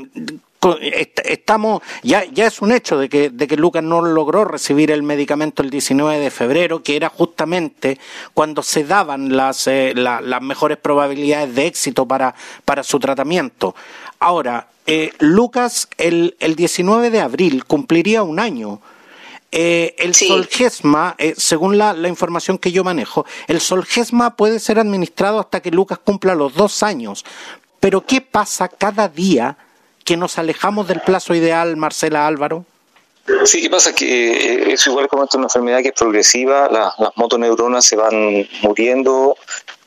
estamos 1.24 1.82
ya 2.04 2.26
ya 2.26 2.48
es 2.48 2.62
un 2.62 2.72
hecho 2.72 2.98
de 2.98 3.10
que 3.10 3.30
de 3.30 3.48
que 3.48 3.56
Lucas 3.58 3.84
no 3.84 4.02
logró 4.02 4.44
recibir 4.44 4.92
el 4.92 5.04
medicamento 5.04 5.62
el 5.62 5.70
19 5.70 6.20
de 6.20 6.32
febrero 6.32 6.82
que 6.82 6.96
era 6.96 7.10
justamente 7.10 8.00
cuando 8.34 8.64
se 8.64 8.84
daban 8.84 9.36
las 9.36 9.68
eh, 9.68 9.94
las 9.96 10.42
mejores 10.42 10.78
probabilidades 10.78 11.54
de 11.56 11.68
éxito 11.68 12.08
para 12.08 12.34
para 12.66 12.84
su 12.84 13.00
tratamiento. 13.00 13.76
Ahora 14.20 14.68
eh, 14.86 15.12
Lucas 15.20 15.88
el, 15.98 16.36
el 16.40 16.56
19 16.56 17.12
de 17.12 17.22
abril 17.22 17.66
cumpliría 17.66 18.24
un 18.24 18.40
año. 18.40 18.82
Eh, 19.50 19.96
el 20.00 20.14
Solgesma, 20.14 21.16
según 21.38 21.78
la, 21.78 21.94
la, 21.94 22.10
información 22.10 22.58
que 22.58 22.74
yo 22.74 22.84
manejo, 22.84 23.26
el 23.48 23.62
Solgesma 23.62 24.36
puede 24.36 24.60
ser 24.60 24.78
administrado 24.78 25.40
hasta 25.40 25.62
que 25.62 25.72
Lucas 25.72 26.00
cumpla 26.00 26.36
los 26.36 26.54
dos 26.54 26.84
años. 26.84 27.24
Pero 27.80 28.06
¿qué 28.06 28.20
pasa 28.20 28.68
cada 28.68 29.08
día 29.08 29.58
que 30.08 30.16
nos 30.16 30.38
alejamos 30.40 30.88
del 30.88 31.02
plazo 31.02 31.36
ideal, 31.36 31.76
Marcela 31.76 32.26
Álvaro? 32.26 32.66
Sí, 33.44 33.62
¿qué 33.62 33.70
pasa? 33.70 33.94
Que 33.94 34.32
eh, 34.32 34.72
es 34.72 34.88
igual 34.88 35.10
como 35.10 35.26
esta 35.26 35.38
una 35.38 35.48
enfermedad 35.48 35.82
que 35.82 35.90
es 35.90 35.94
progresiva, 35.94 36.70
las 36.70 36.94
motoneuronas 37.18 37.84
se 37.84 37.98
van 37.98 38.48
muriendo 38.62 39.36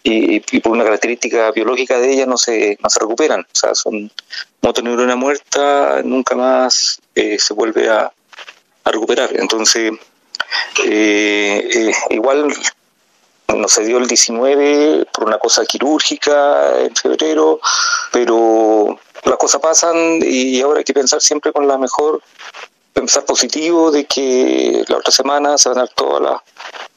y, 0.02 0.40
por 0.60 0.72
una 0.72 0.84
característica 0.84 1.50
biológica 1.52 1.98
de 1.98 2.12
ellas 2.12 2.28
no 2.28 2.36
se, 2.36 2.78
no 2.82 2.90
se 2.90 3.00
recuperan. 3.00 3.40
O 3.40 3.58
sea, 3.58 3.74
son 3.74 4.12
motoneurona 4.60 5.16
muerta, 5.16 6.02
nunca 6.04 6.36
más 6.36 7.00
eh, 7.14 7.38
se 7.38 7.54
vuelve 7.54 7.88
a, 7.88 8.12
recuperar. 8.84 9.30
Entonces, 9.34 9.92
eh, 10.84 11.92
igual 12.10 12.52
no 13.48 13.68
se 13.68 13.84
dio 13.84 13.96
el 13.98 14.06
19 14.06 15.06
por 15.14 15.24
una 15.24 15.38
cosa 15.38 15.64
quirúrgica 15.64 16.78
en 16.80 16.94
febrero, 16.94 17.60
pero 18.12 18.98
las 19.24 19.38
cosas 19.38 19.60
pasan 19.60 20.20
y 20.22 20.60
ahora 20.60 20.78
hay 20.78 20.84
que 20.84 20.94
pensar 20.94 21.20
siempre 21.20 21.52
con 21.52 21.66
la 21.66 21.78
mejor, 21.78 22.22
pensar 22.92 23.24
positivo 23.24 23.90
de 23.90 24.04
que 24.04 24.84
la 24.88 24.98
otra 24.98 25.12
semana 25.12 25.58
se 25.58 25.68
van 25.68 25.78
a 25.78 25.80
dar 25.82 25.90
todas 25.94 26.22
las 26.22 26.40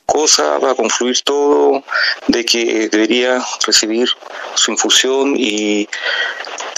cosas, 0.05 0.63
va 0.63 0.71
a 0.71 0.75
confluir 0.75 1.21
todo, 1.21 1.83
de 2.27 2.45
que 2.45 2.89
debería 2.89 3.43
recibir 3.65 4.09
su 4.55 4.71
infusión 4.71 5.35
y, 5.37 5.87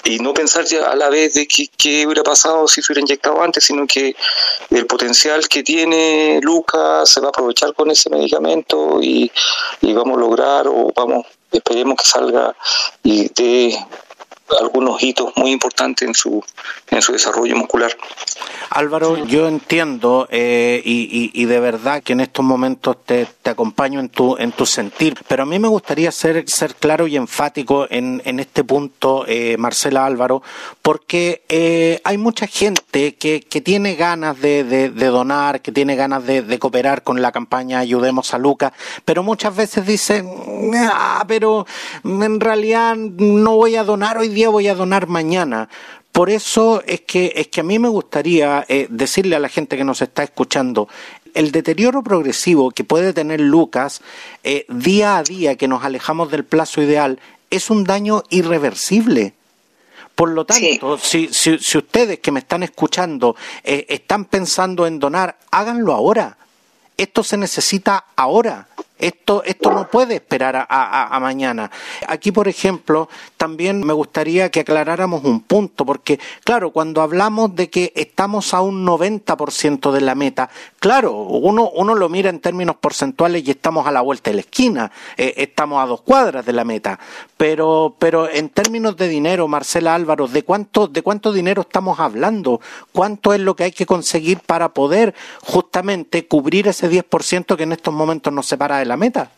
y 0.03 0.19
no 0.19 0.33
pensar 0.33 0.65
ya 0.65 0.89
a 0.89 0.95
la 0.95 1.09
vez 1.09 1.33
de 1.33 1.47
que, 1.47 1.67
qué 1.75 2.05
hubiera 2.05 2.23
pasado 2.23 2.67
si 2.67 2.81
se 2.81 2.91
hubiera 2.91 3.01
inyectado 3.01 3.41
antes, 3.41 3.65
sino 3.65 3.87
que 3.87 4.15
el 4.69 4.85
potencial 4.85 5.47
que 5.47 5.63
tiene 5.63 6.39
Lucas 6.41 7.09
se 7.09 7.19
va 7.19 7.27
a 7.27 7.29
aprovechar 7.29 7.73
con 7.73 7.89
ese 7.91 8.09
medicamento 8.09 8.99
y, 9.01 9.31
y 9.81 9.93
vamos 9.93 10.17
a 10.17 10.21
lograr 10.21 10.67
o 10.67 10.91
vamos 10.95 11.25
esperemos 11.51 11.97
que 11.97 12.05
salga 12.05 12.55
y 13.03 13.29
de 13.29 13.77
algunos 14.61 15.01
hitos 15.01 15.33
muy 15.35 15.51
importantes 15.51 16.07
en 16.07 16.13
su, 16.13 16.43
en 16.89 17.01
su 17.01 17.13
desarrollo 17.13 17.55
muscular. 17.55 17.95
Álvaro, 18.69 19.25
yo 19.25 19.47
entiendo 19.47 20.27
eh, 20.29 20.81
y, 20.83 21.31
y, 21.33 21.45
de 21.45 21.59
verdad 21.59 22.03
que 22.03 22.13
en 22.13 22.19
estos 22.19 22.43
momentos 22.43 22.97
te, 23.05 23.25
te, 23.41 23.51
acompaño 23.51 23.99
en 23.99 24.09
tu, 24.09 24.37
en 24.37 24.51
tu 24.51 24.65
sentir, 24.65 25.15
pero 25.27 25.43
a 25.43 25.45
mí 25.45 25.59
me 25.59 25.67
gustaría 25.67 26.11
ser, 26.11 26.47
ser 26.49 26.75
claro 26.75 27.07
y 27.07 27.15
enfático 27.15 27.87
en, 27.89 28.21
en 28.25 28.39
este 28.39 28.63
punto, 28.63 29.23
eh, 29.27 29.55
Marcela 29.57 30.05
Álvaro, 30.05 30.41
porque 30.81 31.43
eh, 31.47 32.01
hay 32.03 32.17
mucha 32.17 32.47
gente 32.47 33.15
que, 33.15 33.41
que 33.41 33.61
tiene 33.61 33.95
ganas 33.95 34.39
de, 34.41 34.63
de, 34.63 34.89
donar, 34.89 35.61
que 35.61 35.71
tiene 35.71 35.95
ganas 35.95 36.25
de, 36.25 36.41
de, 36.41 36.59
cooperar 36.59 37.03
con 37.03 37.21
la 37.21 37.31
campaña 37.31 37.79
Ayudemos 37.79 38.33
a 38.33 38.37
Lucas, 38.37 38.73
pero 39.05 39.23
muchas 39.23 39.55
veces 39.55 39.85
dicen, 39.85 40.29
ah, 40.91 41.23
pero 41.27 41.65
en 42.03 42.39
realidad 42.39 42.95
no 42.95 43.55
voy 43.55 43.75
a 43.75 43.83
donar 43.83 44.17
hoy 44.17 44.29
día, 44.35 44.49
voy 44.49 44.67
a 44.67 44.75
donar 44.75 45.07
mañana. 45.07 45.69
Por 46.11 46.29
eso 46.29 46.83
es 46.85 47.01
que, 47.01 47.33
es 47.35 47.47
que 47.47 47.61
a 47.61 47.63
mí 47.63 47.79
me 47.79 47.89
gustaría 47.89 48.63
eh, 48.69 48.87
decirle 48.89 49.35
a 49.35 49.39
la 49.39 49.49
gente 49.49 49.75
que 49.75 49.83
nos 49.83 50.01
está 50.01 50.23
escuchando, 50.23 50.87
el 51.33 51.51
deterioro 51.51 52.03
progresivo 52.03 52.71
que 52.71 52.83
puede 52.83 53.11
tener 53.11 53.41
Lucas 53.41 54.01
eh, 54.43 54.65
día 54.69 55.17
a 55.17 55.23
día 55.23 55.55
que 55.55 55.67
nos 55.67 55.83
alejamos 55.83 56.31
del 56.31 56.45
plazo 56.45 56.81
ideal 56.81 57.19
es 57.49 57.69
un 57.69 57.83
daño 57.83 58.23
irreversible. 58.29 59.33
Por 60.15 60.29
lo 60.29 60.45
tanto, 60.45 60.97
si, 60.97 61.27
si, 61.33 61.59
si, 61.59 61.77
ustedes 61.77 62.19
que 62.19 62.31
me 62.31 62.39
están 62.39 62.63
escuchando 62.63 63.35
eh, 63.63 63.85
están 63.89 64.25
pensando 64.25 64.87
en 64.87 64.99
donar, 64.99 65.37
háganlo 65.51 65.93
ahora. 65.93 66.37
Esto 66.95 67.23
se 67.23 67.35
necesita 67.35 68.05
ahora. 68.15 68.69
Esto, 68.97 69.43
esto 69.43 69.71
no 69.71 69.89
puede 69.89 70.15
esperar 70.15 70.55
a, 70.55 71.15
a, 71.15 71.19
mañana. 71.19 71.69
Aquí, 72.07 72.31
por 72.31 72.47
ejemplo, 72.47 73.09
también 73.35 73.83
me 73.83 73.91
gustaría 73.91 74.49
que 74.49 74.61
aclaráramos 74.61 75.25
un 75.25 75.41
punto, 75.41 75.85
porque, 75.85 76.17
claro, 76.45 76.71
cuando 76.71 77.01
hablamos 77.01 77.53
de 77.55 77.69
que 77.69 77.91
estamos 77.93 78.53
a 78.53 78.61
un 78.61 78.85
90% 78.85 79.91
de 79.91 79.99
la 79.99 80.15
meta, 80.15 80.49
claro, 80.79 81.11
uno, 81.11 81.69
uno 81.75 81.93
lo 81.93 82.07
mira 82.07 82.29
en 82.29 82.39
términos 82.39 82.77
porcentuales 82.77 83.45
y 83.45 83.51
estamos 83.51 83.85
a 83.85 83.91
la 83.91 83.99
vuelta 83.99 84.29
de 84.29 84.35
la 84.35 84.41
esquina, 84.41 84.91
eh, 85.17 85.33
estamos 85.37 85.83
a 85.83 85.87
dos 85.87 86.01
cuadras 86.01 86.45
de 86.45 86.53
la 86.53 86.63
meta, 86.63 86.97
pero, 87.35 87.95
pero 87.99 88.29
en 88.29 88.47
términos 88.47 88.95
de 88.95 89.09
dinero, 89.09 89.49
Marcela 89.49 89.93
Álvaro, 89.93 90.29
¿de 90.29 90.43
cuánto, 90.43 90.87
¿de 90.87 91.01
cuánto 91.01 91.33
dinero 91.33 91.63
estamos 91.63 91.99
hablando? 91.99 92.61
¿Cuánto 92.93 93.33
es 93.33 93.41
lo 93.41 93.57
que 93.57 93.65
hay 93.65 93.71
que 93.73 93.85
conseguir 93.85 94.39
para 94.39 94.69
poder 94.69 95.13
justamente 95.41 96.27
cubrir 96.27 96.69
ese 96.69 96.89
10% 96.89 97.57
que 97.57 97.63
en 97.63 97.73
estos 97.73 97.93
momentos 97.93 98.31
nos 98.31 98.45
separa 98.45 98.84
la 98.85 98.97
meta? 98.97 99.31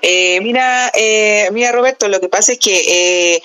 Eh, 0.00 0.40
mira, 0.40 0.90
eh, 0.94 1.48
mira 1.52 1.72
Roberto, 1.72 2.08
lo 2.08 2.20
que 2.20 2.28
pasa 2.28 2.52
es 2.52 2.58
que 2.58 3.34
eh, 3.34 3.42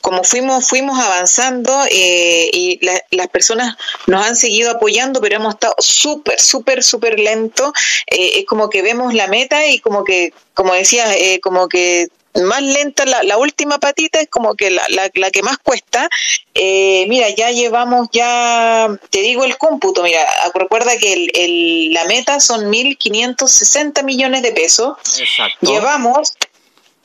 como 0.00 0.24
fuimos 0.24 0.66
fuimos 0.66 0.98
avanzando 0.98 1.78
eh, 1.90 2.48
y 2.52 2.80
las 3.10 3.28
personas 3.28 3.76
nos 4.06 4.24
han 4.24 4.36
seguido 4.36 4.70
apoyando, 4.70 5.20
pero 5.20 5.36
hemos 5.36 5.54
estado 5.54 5.74
súper, 5.78 6.40
súper, 6.40 6.82
súper 6.82 7.20
lento. 7.20 7.72
es 8.06 8.44
como 8.46 8.70
que 8.70 8.82
vemos 8.82 9.12
la 9.12 9.26
meta 9.26 9.66
y 9.66 9.78
como 9.80 10.04
que, 10.04 10.32
como 10.54 10.72
decía, 10.72 11.04
como 11.42 11.68
que 11.68 12.08
más 12.42 12.62
lenta, 12.62 13.04
la, 13.04 13.38
última 13.38 13.78
patita 13.78 14.20
es 14.20 14.28
como 14.28 14.54
que 14.54 14.70
la, 14.70 14.82
la, 15.14 15.30
que 15.30 15.42
más 15.42 15.58
cuesta. 15.58 16.08
Eh, 16.54 17.06
mira, 17.08 17.28
ya 17.30 17.50
llevamos 17.50 18.08
ya, 18.12 18.88
te 19.10 19.20
digo 19.20 19.44
el 19.44 19.56
cómputo, 19.58 20.02
mira, 20.02 20.26
recuerda 20.54 20.96
que 20.96 21.28
el, 21.32 21.92
la 21.92 22.04
meta 22.04 22.40
son 22.40 22.72
1.560 22.72 24.02
millones 24.04 24.42
de 24.42 24.52
pesos. 24.52 24.96
Exacto. 25.18 25.66
Llevamos 25.66 26.34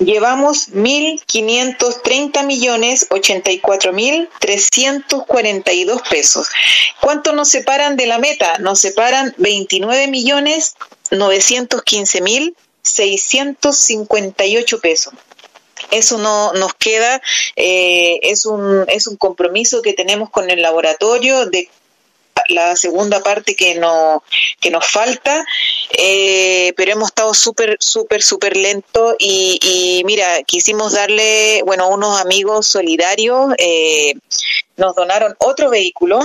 llevamos 0.04 0.70
1.530 0.70 2.46
millones 2.46 3.08
84 3.10 3.94
mil 3.94 4.30
342 4.40 6.02
pesos. 6.10 6.48
¿Cuánto 7.00 7.34
nos 7.34 7.50
separan 7.50 7.98
de 7.98 8.08
la 8.08 8.18
meta? 8.18 8.58
Nos 8.58 8.80
separan 8.80 9.34
29 9.38 10.08
millones 10.08 10.76
915 11.12 12.22
mil 12.22 12.56
658 12.84 14.80
pesos. 14.80 15.14
Eso 15.90 16.18
no 16.18 16.54
nos 16.54 16.74
queda, 16.76 17.22
eh, 17.56 18.20
es, 18.24 18.46
un, 18.46 18.86
es 18.88 19.08
un 19.08 19.18
compromiso 19.18 19.82
que 19.82 19.94
tenemos 19.94 20.30
con 20.30 20.50
el 20.50 20.62
laboratorio 20.62 21.48
de 21.48 21.70
la 22.48 22.76
segunda 22.76 23.22
parte 23.22 23.56
que, 23.56 23.76
no, 23.76 24.24
que 24.60 24.70
nos 24.72 24.88
falta, 24.88 25.46
eh, 25.98 26.74
pero 26.76 26.94
hemos 26.94 27.10
estado 27.10 27.34
súper, 27.34 27.78
súper, 27.80 28.22
súper 28.22 28.58
lento 28.58 29.16
y, 29.20 30.02
mira, 30.06 30.44
quisimos 30.44 30.94
darle, 30.94 31.62
bueno, 31.66 31.90
unos 31.90 32.20
amigos 32.20 32.68
solidarios 32.68 33.54
eh, 33.58 34.14
nos 34.78 34.96
donaron 34.96 35.36
otro 35.40 35.70
vehículo 35.70 36.22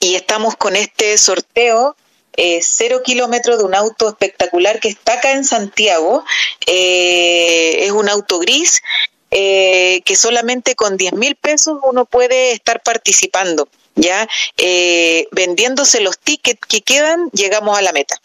y 0.00 0.14
estamos 0.16 0.56
con 0.56 0.76
este 0.76 1.16
sorteo 1.18 1.96
eh, 2.36 2.60
cero 2.62 3.02
kilómetros 3.04 3.58
de 3.58 3.64
un 3.64 3.74
auto 3.74 4.08
espectacular 4.08 4.80
que 4.80 4.88
está 4.88 5.14
acá 5.14 5.32
en 5.32 5.44
Santiago. 5.44 6.24
es 6.66 7.90
un 7.92 8.08
auto 8.08 8.38
gris 8.38 8.82
que 9.30 10.16
solamente 10.16 10.76
con 10.76 10.96
10 10.96 11.14
mil 11.14 11.34
pesos 11.34 11.78
uno 11.82 12.04
puede 12.04 12.52
estar 12.52 12.82
participando 12.82 13.68
ya 13.94 14.28
eh, 14.56 15.26
vendiéndose 15.32 16.00
los 16.00 16.18
tickets 16.18 16.60
que 16.66 16.80
quedan, 16.82 17.30
llegamos 17.30 17.78
a 17.78 17.82
la 17.82 17.92
meta. 17.92 18.20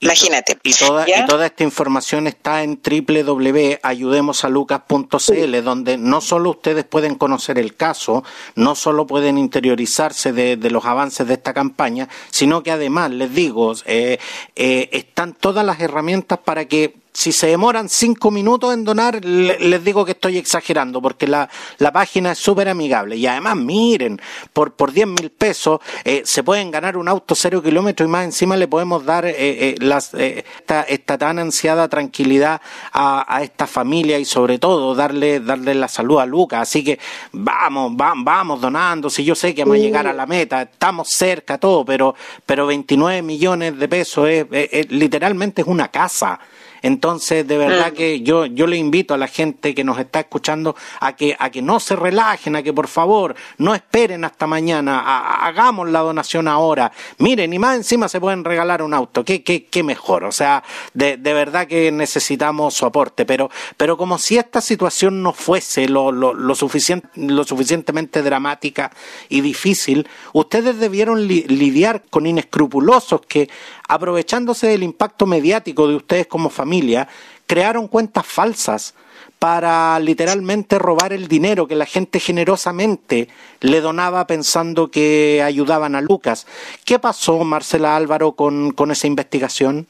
Imagínate. 0.00 0.58
Y, 0.62 0.74
toda, 0.74 1.06
y 1.06 1.12
toda 1.26 1.46
esta 1.46 1.62
información 1.62 2.26
está 2.26 2.62
en 2.62 2.80
www.ayudemosalucas.cl, 2.82 5.62
donde 5.62 5.98
no 5.98 6.22
solo 6.22 6.50
ustedes 6.50 6.84
pueden 6.84 7.14
conocer 7.16 7.58
el 7.58 7.76
caso, 7.76 8.24
no 8.54 8.74
solo 8.74 9.06
pueden 9.06 9.36
interiorizarse 9.36 10.32
de, 10.32 10.56
los 10.70 10.86
avances 10.86 11.26
de 11.26 11.34
esta 11.34 11.52
campaña, 11.52 12.08
sino 12.30 12.62
que 12.62 12.70
además, 12.70 13.10
les 13.10 13.34
digo, 13.34 13.74
eh, 13.84 14.18
eh, 14.56 14.88
están 14.92 15.34
todas 15.34 15.66
las 15.66 15.80
herramientas 15.80 16.38
para 16.38 16.66
que 16.66 16.99
si 17.12 17.32
se 17.32 17.48
demoran 17.48 17.88
cinco 17.88 18.30
minutos 18.30 18.72
en 18.72 18.84
donar, 18.84 19.24
les 19.24 19.84
digo 19.84 20.04
que 20.04 20.12
estoy 20.12 20.38
exagerando, 20.38 21.02
porque 21.02 21.26
la, 21.26 21.48
la 21.78 21.92
página 21.92 22.32
es 22.32 22.38
súper 22.38 22.68
amigable. 22.68 23.16
Y 23.16 23.26
además, 23.26 23.56
miren, 23.56 24.20
por, 24.52 24.72
por 24.72 24.92
10 24.92 25.06
mil 25.08 25.30
pesos 25.30 25.80
eh, 26.04 26.22
se 26.24 26.42
pueden 26.44 26.70
ganar 26.70 26.96
un 26.96 27.08
auto 27.08 27.34
cero 27.34 27.62
kilómetros 27.62 28.08
y 28.08 28.10
más 28.10 28.24
encima 28.24 28.56
le 28.56 28.68
podemos 28.68 29.04
dar 29.04 29.24
eh, 29.26 29.34
eh, 29.38 29.74
las, 29.80 30.14
esta, 30.14 30.82
esta, 30.82 31.18
tan 31.18 31.38
ansiada 31.38 31.88
tranquilidad 31.88 32.60
a, 32.92 33.36
a, 33.36 33.42
esta 33.42 33.66
familia 33.66 34.18
y 34.18 34.24
sobre 34.24 34.58
todo 34.58 34.94
darle, 34.94 35.40
darle 35.40 35.74
la 35.74 35.88
salud 35.88 36.20
a 36.20 36.26
Lucas. 36.26 36.62
Así 36.62 36.84
que 36.84 36.98
vamos, 37.32 37.92
vamos, 37.96 38.24
vamos 38.24 38.60
donando. 38.60 39.10
Si 39.10 39.24
yo 39.24 39.34
sé 39.34 39.54
que 39.54 39.64
vamos 39.64 39.78
a 39.78 39.80
llegar 39.80 40.06
a 40.06 40.12
la 40.12 40.26
meta, 40.26 40.62
estamos 40.62 41.08
cerca, 41.08 41.58
todo, 41.58 41.84
pero, 41.84 42.14
pero 42.46 42.66
29 42.66 43.22
millones 43.22 43.78
de 43.78 43.88
pesos 43.88 44.28
es 44.28 44.90
literalmente 44.90 45.62
es 45.62 45.68
una 45.68 45.88
casa. 45.88 46.38
Entonces, 46.82 47.46
de 47.46 47.58
verdad 47.58 47.92
mm. 47.92 47.94
que 47.94 48.20
yo, 48.20 48.46
yo 48.46 48.66
le 48.66 48.76
invito 48.76 49.14
a 49.14 49.18
la 49.18 49.28
gente 49.28 49.74
que 49.74 49.84
nos 49.84 49.98
está 49.98 50.20
escuchando 50.20 50.76
a 51.00 51.14
que, 51.16 51.36
a 51.38 51.50
que 51.50 51.62
no 51.62 51.80
se 51.80 51.96
relajen, 51.96 52.56
a 52.56 52.62
que 52.62 52.72
por 52.72 52.88
favor 52.88 53.34
no 53.58 53.74
esperen 53.74 54.24
hasta 54.24 54.46
mañana, 54.46 55.00
hagamos 55.46 55.88
la 55.90 56.00
donación 56.00 56.48
ahora. 56.48 56.92
Miren, 57.18 57.52
y 57.52 57.58
más 57.58 57.76
encima 57.76 58.08
se 58.08 58.20
pueden 58.20 58.44
regalar 58.44 58.82
un 58.82 58.94
auto, 58.94 59.24
qué, 59.24 59.42
qué, 59.42 59.66
qué 59.66 59.82
mejor. 59.82 60.24
O 60.24 60.32
sea, 60.32 60.62
de, 60.94 61.16
de 61.16 61.32
verdad 61.34 61.66
que 61.66 61.92
necesitamos 61.92 62.74
su 62.74 62.86
aporte, 62.86 63.24
pero, 63.24 63.50
pero 63.76 63.96
como 63.96 64.18
si 64.18 64.38
esta 64.38 64.60
situación 64.60 65.22
no 65.22 65.32
fuese 65.32 65.88
lo, 65.88 66.12
lo, 66.12 66.34
lo, 66.34 66.54
suficiente, 66.54 67.08
lo 67.16 67.44
suficientemente 67.44 68.22
dramática 68.22 68.90
y 69.28 69.40
difícil, 69.40 70.08
ustedes 70.32 70.78
debieron 70.78 71.26
lidiar 71.26 72.02
con 72.10 72.26
inescrupulosos 72.26 73.20
que 73.26 73.48
aprovechándose 73.90 74.68
del 74.68 74.84
impacto 74.84 75.26
mediático 75.26 75.88
de 75.88 75.96
ustedes 75.96 76.28
como 76.28 76.48
familia, 76.48 77.08
crearon 77.48 77.88
cuentas 77.88 78.24
falsas 78.24 78.94
para 79.40 79.98
literalmente 79.98 80.78
robar 80.78 81.12
el 81.12 81.26
dinero 81.26 81.66
que 81.66 81.74
la 81.74 81.86
gente 81.86 82.20
generosamente 82.20 83.28
le 83.60 83.80
donaba 83.80 84.28
pensando 84.28 84.92
que 84.92 85.42
ayudaban 85.44 85.96
a 85.96 86.02
Lucas. 86.02 86.46
¿Qué 86.84 87.00
pasó, 87.00 87.42
Marcela 87.42 87.96
Álvaro, 87.96 88.32
con, 88.32 88.70
con 88.70 88.92
esa 88.92 89.08
investigación? 89.08 89.88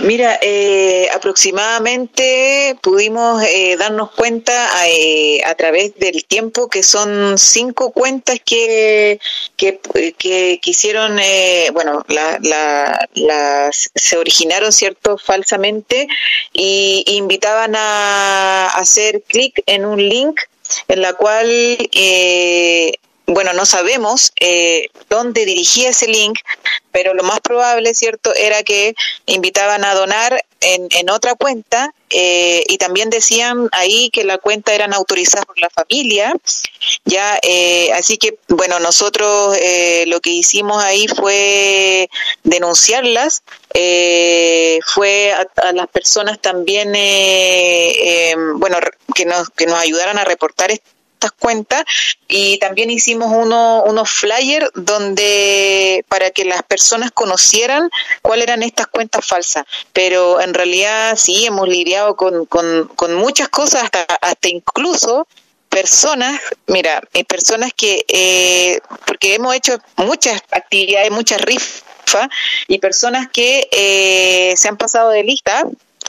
Mira, 0.00 0.38
eh, 0.42 1.08
aproximadamente 1.14 2.76
pudimos 2.82 3.42
eh, 3.42 3.76
darnos 3.78 4.10
cuenta 4.12 4.52
eh, 4.86 5.40
a 5.44 5.54
través 5.54 5.96
del 5.96 6.24
tiempo 6.24 6.68
que 6.68 6.82
son 6.82 7.38
cinco 7.38 7.92
cuentas 7.92 8.38
que, 8.44 9.18
que, 9.56 9.80
que 10.18 10.58
quisieron, 10.60 11.18
bueno, 11.72 12.04
las 12.08 13.90
se 13.94 14.16
originaron, 14.16 14.72
¿cierto?, 14.72 15.18
falsamente 15.18 16.08
y 16.52 17.04
invitaban 17.06 17.74
a 17.76 18.68
hacer 18.74 19.22
clic 19.22 19.62
en 19.66 19.84
un 19.84 20.08
link 20.08 20.40
en 20.88 21.02
la 21.02 21.14
cual 21.14 21.48
bueno, 23.26 23.52
no 23.52 23.66
sabemos 23.66 24.32
eh, 24.40 24.88
dónde 25.10 25.44
dirigía 25.44 25.90
ese 25.90 26.06
link, 26.06 26.38
pero 26.92 27.12
lo 27.12 27.24
más 27.24 27.40
probable, 27.40 27.92
¿cierto?, 27.94 28.32
era 28.34 28.62
que 28.62 28.94
invitaban 29.26 29.84
a 29.84 29.94
donar 29.94 30.44
en, 30.60 30.86
en 30.92 31.10
otra 31.10 31.34
cuenta 31.34 31.92
eh, 32.08 32.62
y 32.68 32.78
también 32.78 33.10
decían 33.10 33.68
ahí 33.72 34.10
que 34.10 34.24
la 34.24 34.38
cuenta 34.38 34.74
eran 34.74 34.94
autorizadas 34.94 35.44
por 35.44 35.58
la 35.58 35.68
familia, 35.70 36.34
ya, 37.04 37.38
eh, 37.42 37.92
así 37.94 38.16
que, 38.16 38.38
bueno, 38.48 38.78
nosotros 38.78 39.56
lo 40.06 40.20
que 40.20 40.30
hicimos 40.30 40.82
ahí 40.82 41.08
fue 41.08 42.08
denunciarlas, 42.44 43.42
fue 43.74 45.32
a, 45.32 45.46
a, 45.68 45.72
las 45.72 45.88
personas 45.88 46.40
también, 46.40 46.92
bueno, 48.58 48.78
que 49.14 49.24
nos, 49.24 49.50
que 49.50 49.66
nos 49.66 49.78
ayudaran 49.78 50.18
a 50.18 50.24
reportar 50.24 50.70
esto 50.70 50.95
estas 51.16 51.32
cuentas 51.32 51.84
y 52.28 52.58
también 52.58 52.90
hicimos 52.90 53.32
uno, 53.32 53.82
unos 53.84 54.10
flyers 54.10 54.68
donde 54.74 56.04
para 56.08 56.30
que 56.30 56.44
las 56.44 56.62
personas 56.62 57.10
conocieran 57.10 57.90
cuáles 58.22 58.44
eran 58.44 58.62
estas 58.62 58.86
cuentas 58.86 59.26
falsas. 59.26 59.64
Pero 59.92 60.40
en 60.40 60.54
realidad 60.54 61.16
sí 61.16 61.46
hemos 61.46 61.68
lidiado 61.68 62.16
con, 62.16 62.46
con, 62.46 62.88
con 62.94 63.14
muchas 63.14 63.48
cosas, 63.48 63.84
hasta, 63.84 64.04
hasta 64.20 64.48
incluso 64.48 65.26
personas, 65.68 66.40
mira, 66.68 67.02
eh, 67.12 67.24
personas 67.24 67.72
que, 67.74 68.04
eh, 68.08 68.80
porque 69.06 69.34
hemos 69.34 69.54
hecho 69.54 69.78
muchas 69.96 70.40
actividades, 70.50 71.10
muchas 71.10 71.40
rifas, 71.40 71.86
y 72.68 72.78
personas 72.78 73.28
que 73.32 73.68
eh, 73.72 74.54
se 74.56 74.68
han 74.68 74.76
pasado 74.76 75.10
de 75.10 75.24
lista 75.24 75.64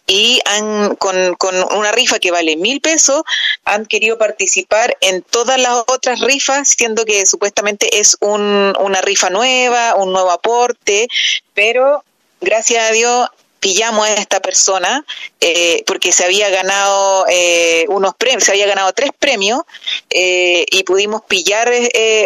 y 0.07 0.39
han, 0.45 0.95
con, 0.95 1.35
con 1.35 1.55
una 1.75 1.91
rifa 1.91 2.17
que 2.19 2.31
vale 2.31 2.55
mil 2.55 2.79
pesos, 2.79 3.23
han 3.65 3.85
querido 3.85 4.17
participar 4.17 4.97
en 5.01 5.21
todas 5.21 5.59
las 5.59 5.83
otras 5.87 6.21
rifas, 6.21 6.69
siendo 6.69 7.03
que 7.03 7.25
supuestamente 7.25 7.99
es 7.99 8.17
un, 8.21 8.73
una 8.79 9.01
rifa 9.01 9.29
nueva, 9.29 9.95
un 9.95 10.13
nuevo 10.13 10.31
aporte, 10.31 11.09
pero 11.53 12.03
gracias 12.39 12.89
a 12.89 12.93
Dios 12.93 13.29
pillamos 13.59 14.07
a 14.07 14.13
esta 14.13 14.39
persona 14.39 15.05
eh, 15.39 15.83
porque 15.85 16.11
se 16.11 16.25
había 16.25 16.49
ganado 16.49 17.25
eh, 17.29 17.85
unos 17.89 18.15
premios, 18.15 18.43
se 18.43 18.51
había 18.51 18.65
ganado 18.65 18.91
tres 18.93 19.11
premios 19.17 19.61
eh, 20.09 20.65
y 20.71 20.83
pudimos 20.83 21.21
pillar, 21.23 21.71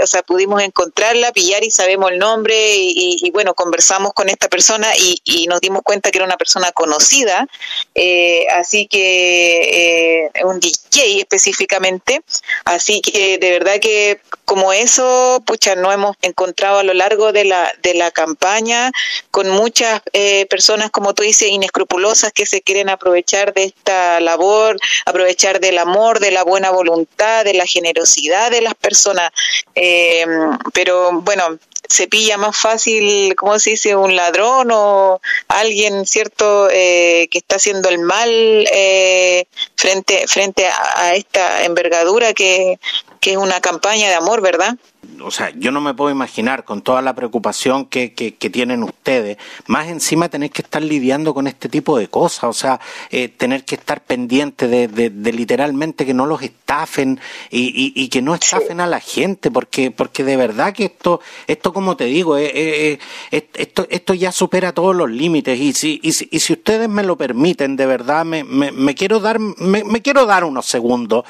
o 0.02 0.08
sea, 0.08 0.24
pudimos 0.24 0.62
encontrarla, 0.62 1.32
pillar 1.32 1.64
y 1.64 1.72
sabemos 1.72 2.12
el 2.12 2.20
nombre 2.20 2.56
y, 2.56 3.30
bueno, 3.32 3.54
conversamos 3.54 4.14
con 4.14 4.30
esta 4.30 4.48
persona 4.48 4.88
y, 4.98 5.48
nos 5.48 5.60
dimos 5.60 5.82
cuenta 5.84 6.12
que 6.12 6.20
era 6.20 6.26
una 6.26 6.38
persona 6.38 6.72
conocida, 6.72 7.48
así 8.54 8.88
que 8.88 10.30
un 10.44 10.60
DJ 10.60 11.20
específicamente, 11.20 12.22
así 12.64 13.02
que 13.02 13.38
de 13.38 13.52
verdad 13.52 13.80
que 13.82 14.20
como 14.46 14.72
eso, 14.72 15.42
pucha, 15.46 15.76
no 15.76 15.92
hemos 15.92 16.16
encontrado 16.22 16.80
a 16.80 16.84
lo 16.84 16.94
largo 16.94 17.34
de 17.34 17.46
la, 17.46 17.72
de 17.82 17.94
la 17.94 18.12
campaña 18.12 18.92
con 19.32 19.50
muchas 19.50 20.02
personas, 20.50 20.92
como 20.92 21.14
dices, 21.22 21.50
inescrupulosas 21.50 22.32
que 22.34 22.46
se 22.46 22.62
quieren 22.62 22.90
aprovechar 22.90 23.54
de 23.54 23.66
esta 23.66 24.20
labor, 24.20 24.78
aprovechar 25.06 25.60
del 25.60 25.78
amor, 25.78 26.20
de 26.20 26.32
la 26.32 26.44
buena 26.44 26.72
voluntad, 26.72 27.46
de 27.46 27.54
la 27.54 27.66
generosidad 27.66 28.52
de 28.52 28.62
las 28.62 28.76
personas. 28.76 29.32
Eh, 29.76 30.26
pero 30.74 31.22
bueno, 31.22 31.60
se 31.92 32.08
pilla 32.08 32.38
más 32.38 32.58
fácil, 32.58 33.36
¿cómo 33.36 33.60
se 33.60 33.72
dice?, 33.72 33.96
un 33.96 34.16
ladrón 34.16 34.70
o 34.72 35.20
alguien, 35.48 36.06
¿cierto?, 36.06 36.70
eh, 36.72 37.28
que 37.30 37.38
está 37.38 37.58
haciendo 37.58 37.90
el 37.90 38.00
mal 38.00 38.30
eh, 38.30 39.46
frente, 39.76 40.26
frente 40.28 40.68
a, 40.68 41.16
esta 41.16 41.66
envergadura 41.66 42.34
que, 42.34 42.80
que 43.22 43.34
es 43.34 43.38
una 43.38 43.62
campaña 43.62 44.10
de 44.10 44.16
amor, 44.16 44.42
¿verdad? 44.42 44.78
o 45.24 45.32
sea, 45.32 45.52
yo 45.56 45.72
no 45.72 45.82
me 45.82 45.94
puedo 45.94 46.12
imaginar 46.12 46.64
con 46.64 46.82
toda 46.82 47.02
la 47.02 47.14
preocupación 47.14 47.86
que, 47.86 48.14
que, 48.14 48.32
tienen 48.50 48.84
ustedes, 48.84 49.38
más 49.68 49.88
encima 49.88 50.30
tener 50.30 50.52
que 50.52 50.62
estar 50.62 50.82
lidiando 50.82 51.34
con 51.34 51.48
este 51.48 51.70
tipo 51.70 51.98
de 51.98 52.08
cosas, 52.08 52.44
o 52.44 52.54
sea, 52.54 52.80
eh, 53.10 53.30
tener 53.30 53.64
que 53.64 53.76
estar 53.76 54.02
pendiente 54.02 54.68
de, 54.68 54.88
de, 54.88 55.34
literalmente 55.34 56.06
que 56.06 56.14
no 56.14 56.26
los 56.26 56.42
estafen 56.42 57.20
y, 57.50 57.94
y, 57.96 58.10
que 58.10 58.22
no 58.22 58.36
estafen 58.36 58.82
a 58.82 58.88
la 58.88 59.00
gente, 59.00 59.52
porque, 59.52 59.92
porque 59.92 60.24
de 60.24 60.38
verdad 60.38 60.74
que 60.74 60.86
esto, 60.86 61.22
esto 61.48 61.72
como 61.72 61.96
te 61.96 62.06
digo, 62.06 62.38
eh, 62.38 62.52
eh, 62.54 63.00
esto, 63.32 63.88
esto 63.90 64.14
ya 64.14 64.32
supera 64.32 64.74
todos 64.74 64.96
los 64.96 65.10
límites. 65.10 65.60
Y 65.60 65.74
si, 65.74 66.00
y 66.04 66.12
si, 66.12 66.28
y 66.32 66.40
si 66.40 66.54
ustedes 66.54 66.90
me 66.90 67.04
lo 67.04 67.18
permiten, 67.18 67.76
de 67.76 67.86
verdad, 67.86 68.26
me, 68.26 68.44
me, 68.44 68.72
me 68.72 68.96
quiero 68.96 69.20
dar, 69.20 69.40
me, 69.40 69.84
me, 69.84 70.02
quiero 70.02 70.26
dar 70.26 70.44
unos 70.44 70.66
segundos 70.66 71.24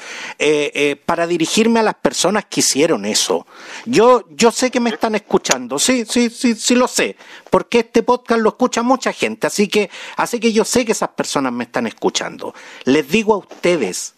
para 1.06 1.26
dirigirme 1.26 1.80
a 1.80 1.81
las 1.82 1.94
personas 1.94 2.46
que 2.46 2.60
hicieron 2.60 3.04
eso. 3.04 3.46
Yo, 3.84 4.24
yo 4.30 4.50
sé 4.50 4.70
que 4.70 4.80
me 4.80 4.90
están 4.90 5.14
escuchando, 5.14 5.78
sí, 5.78 6.04
sí, 6.08 6.30
sí, 6.30 6.54
sí 6.54 6.74
lo 6.74 6.88
sé, 6.88 7.16
porque 7.50 7.80
este 7.80 8.02
podcast 8.02 8.40
lo 8.40 8.50
escucha 8.50 8.82
mucha 8.82 9.12
gente, 9.12 9.46
así 9.46 9.68
que, 9.68 9.90
así 10.16 10.40
que 10.40 10.52
yo 10.52 10.64
sé 10.64 10.84
que 10.84 10.92
esas 10.92 11.10
personas 11.10 11.52
me 11.52 11.64
están 11.64 11.86
escuchando. 11.86 12.54
Les 12.84 13.08
digo 13.08 13.34
a 13.34 13.38
ustedes 13.38 14.14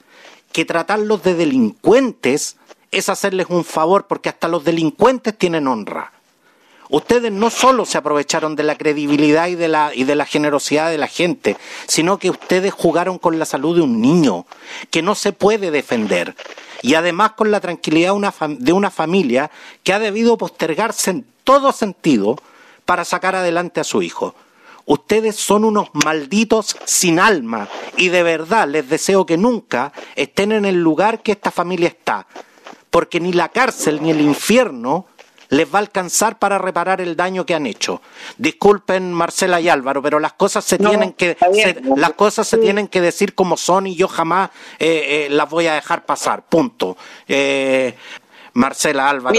que 0.52 0.64
tratarlos 0.64 1.22
de 1.22 1.34
delincuentes 1.34 2.56
es 2.90 3.08
hacerles 3.08 3.46
un 3.48 3.64
favor, 3.64 4.06
porque 4.06 4.28
hasta 4.28 4.48
los 4.48 4.64
delincuentes 4.64 5.36
tienen 5.36 5.66
honra. 5.66 6.12
Ustedes 6.90 7.32
no 7.32 7.50
solo 7.50 7.86
se 7.86 7.98
aprovecharon 7.98 8.56
de 8.56 8.62
la 8.62 8.76
credibilidad 8.76 9.48
y 9.48 9.54
de 9.54 9.68
la, 9.68 9.90
y 9.94 10.04
de 10.04 10.14
la 10.14 10.26
generosidad 10.26 10.90
de 10.90 10.98
la 10.98 11.06
gente, 11.06 11.56
sino 11.88 12.18
que 12.18 12.30
ustedes 12.30 12.72
jugaron 12.72 13.18
con 13.18 13.38
la 13.38 13.46
salud 13.46 13.76
de 13.76 13.82
un 13.82 14.00
niño 14.00 14.46
que 14.90 15.02
no 15.02 15.14
se 15.14 15.32
puede 15.32 15.70
defender 15.70 16.36
y 16.84 16.96
además 16.96 17.32
con 17.32 17.50
la 17.50 17.60
tranquilidad 17.60 18.12
de 18.58 18.72
una 18.74 18.90
familia 18.90 19.50
que 19.82 19.94
ha 19.94 19.98
debido 19.98 20.36
postergarse 20.36 21.12
en 21.12 21.26
todo 21.42 21.72
sentido 21.72 22.36
para 22.84 23.06
sacar 23.06 23.34
adelante 23.34 23.80
a 23.80 23.84
su 23.84 24.02
hijo. 24.02 24.34
Ustedes 24.84 25.34
son 25.36 25.64
unos 25.64 25.88
malditos 26.04 26.76
sin 26.84 27.18
alma 27.18 27.70
y 27.96 28.08
de 28.08 28.22
verdad 28.22 28.68
les 28.68 28.86
deseo 28.86 29.24
que 29.24 29.38
nunca 29.38 29.94
estén 30.14 30.52
en 30.52 30.66
el 30.66 30.74
lugar 30.74 31.22
que 31.22 31.32
esta 31.32 31.50
familia 31.50 31.88
está, 31.88 32.26
porque 32.90 33.18
ni 33.18 33.32
la 33.32 33.48
cárcel 33.48 34.02
ni 34.02 34.10
el 34.10 34.20
infierno 34.20 35.06
les 35.48 35.72
va 35.72 35.78
a 35.78 35.82
alcanzar 35.82 36.38
para 36.38 36.58
reparar 36.58 37.00
el 37.00 37.16
daño 37.16 37.44
que 37.46 37.54
han 37.54 37.66
hecho. 37.66 38.00
Disculpen 38.38 39.12
Marcela 39.12 39.60
y 39.60 39.68
Álvaro, 39.68 40.02
pero 40.02 40.18
las 40.18 40.34
cosas 40.34 40.64
se 40.64 40.78
tienen 40.78 41.12
que 41.12 41.36
las 41.96 42.12
cosas 42.14 42.46
se 42.46 42.58
tienen 42.58 42.88
que 42.88 43.00
decir 43.00 43.34
como 43.34 43.56
son 43.56 43.86
y 43.86 43.96
yo 43.96 44.08
jamás 44.08 44.50
eh, 44.78 45.26
eh, 45.26 45.28
las 45.30 45.48
voy 45.48 45.66
a 45.66 45.74
dejar 45.74 46.04
pasar. 46.04 46.42
Punto. 46.46 46.96
Eh, 47.28 47.94
Marcela 48.54 49.10
Álvaro. 49.10 49.38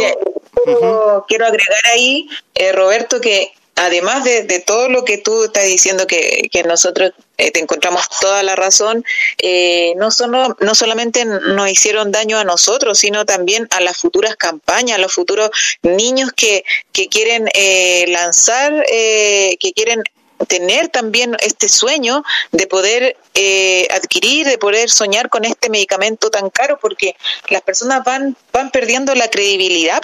quiero 1.27 1.45
agregar 1.45 1.85
ahí, 1.93 2.27
Roberto, 2.73 3.21
que 3.21 3.53
además 3.75 4.23
de, 4.23 4.63
todo 4.65 4.89
lo 4.89 5.03
que 5.03 5.17
tú 5.17 5.43
estás 5.43 5.65
diciendo, 5.65 6.07
que, 6.07 6.49
nosotros 6.65 7.11
eh, 7.37 7.51
te 7.51 7.59
encontramos 7.59 8.07
toda 8.21 8.41
la 8.41 8.55
razón, 8.55 9.05
eh, 9.37 9.93
no, 9.97 10.09
solo, 10.11 10.55
no 10.61 10.73
solamente 10.73 11.25
nos 11.25 11.69
hicieron 11.69 12.11
daño 12.11 12.39
a 12.39 12.43
nosotros, 12.43 12.97
sino 12.97 13.25
también 13.25 13.67
a 13.71 13.81
las 13.81 13.97
futuras 13.97 14.35
campañas, 14.35 14.97
a 14.97 15.01
los 15.01 15.13
futuros 15.13 15.51
niños 15.83 16.31
que, 16.35 16.63
que 16.91 17.07
quieren 17.07 17.49
eh, 17.53 18.05
lanzar, 18.07 18.73
que 18.87 19.73
quieren 19.75 20.03
tener 20.47 20.89
también 20.89 21.35
este 21.39 21.69
sueño 21.69 22.23
de 22.51 22.67
poder 22.67 23.17
adquirir, 23.93 24.47
de 24.47 24.57
poder 24.57 24.89
soñar 24.89 25.29
con 25.29 25.45
este 25.45 25.69
medicamento 25.69 26.29
tan 26.29 26.49
caro, 26.49 26.79
porque 26.79 27.15
las 27.49 27.61
personas 27.61 28.03
van, 28.05 28.35
van 28.51 28.71
perdiendo 28.71 29.13
la 29.15 29.29
credibilidad. 29.29 30.01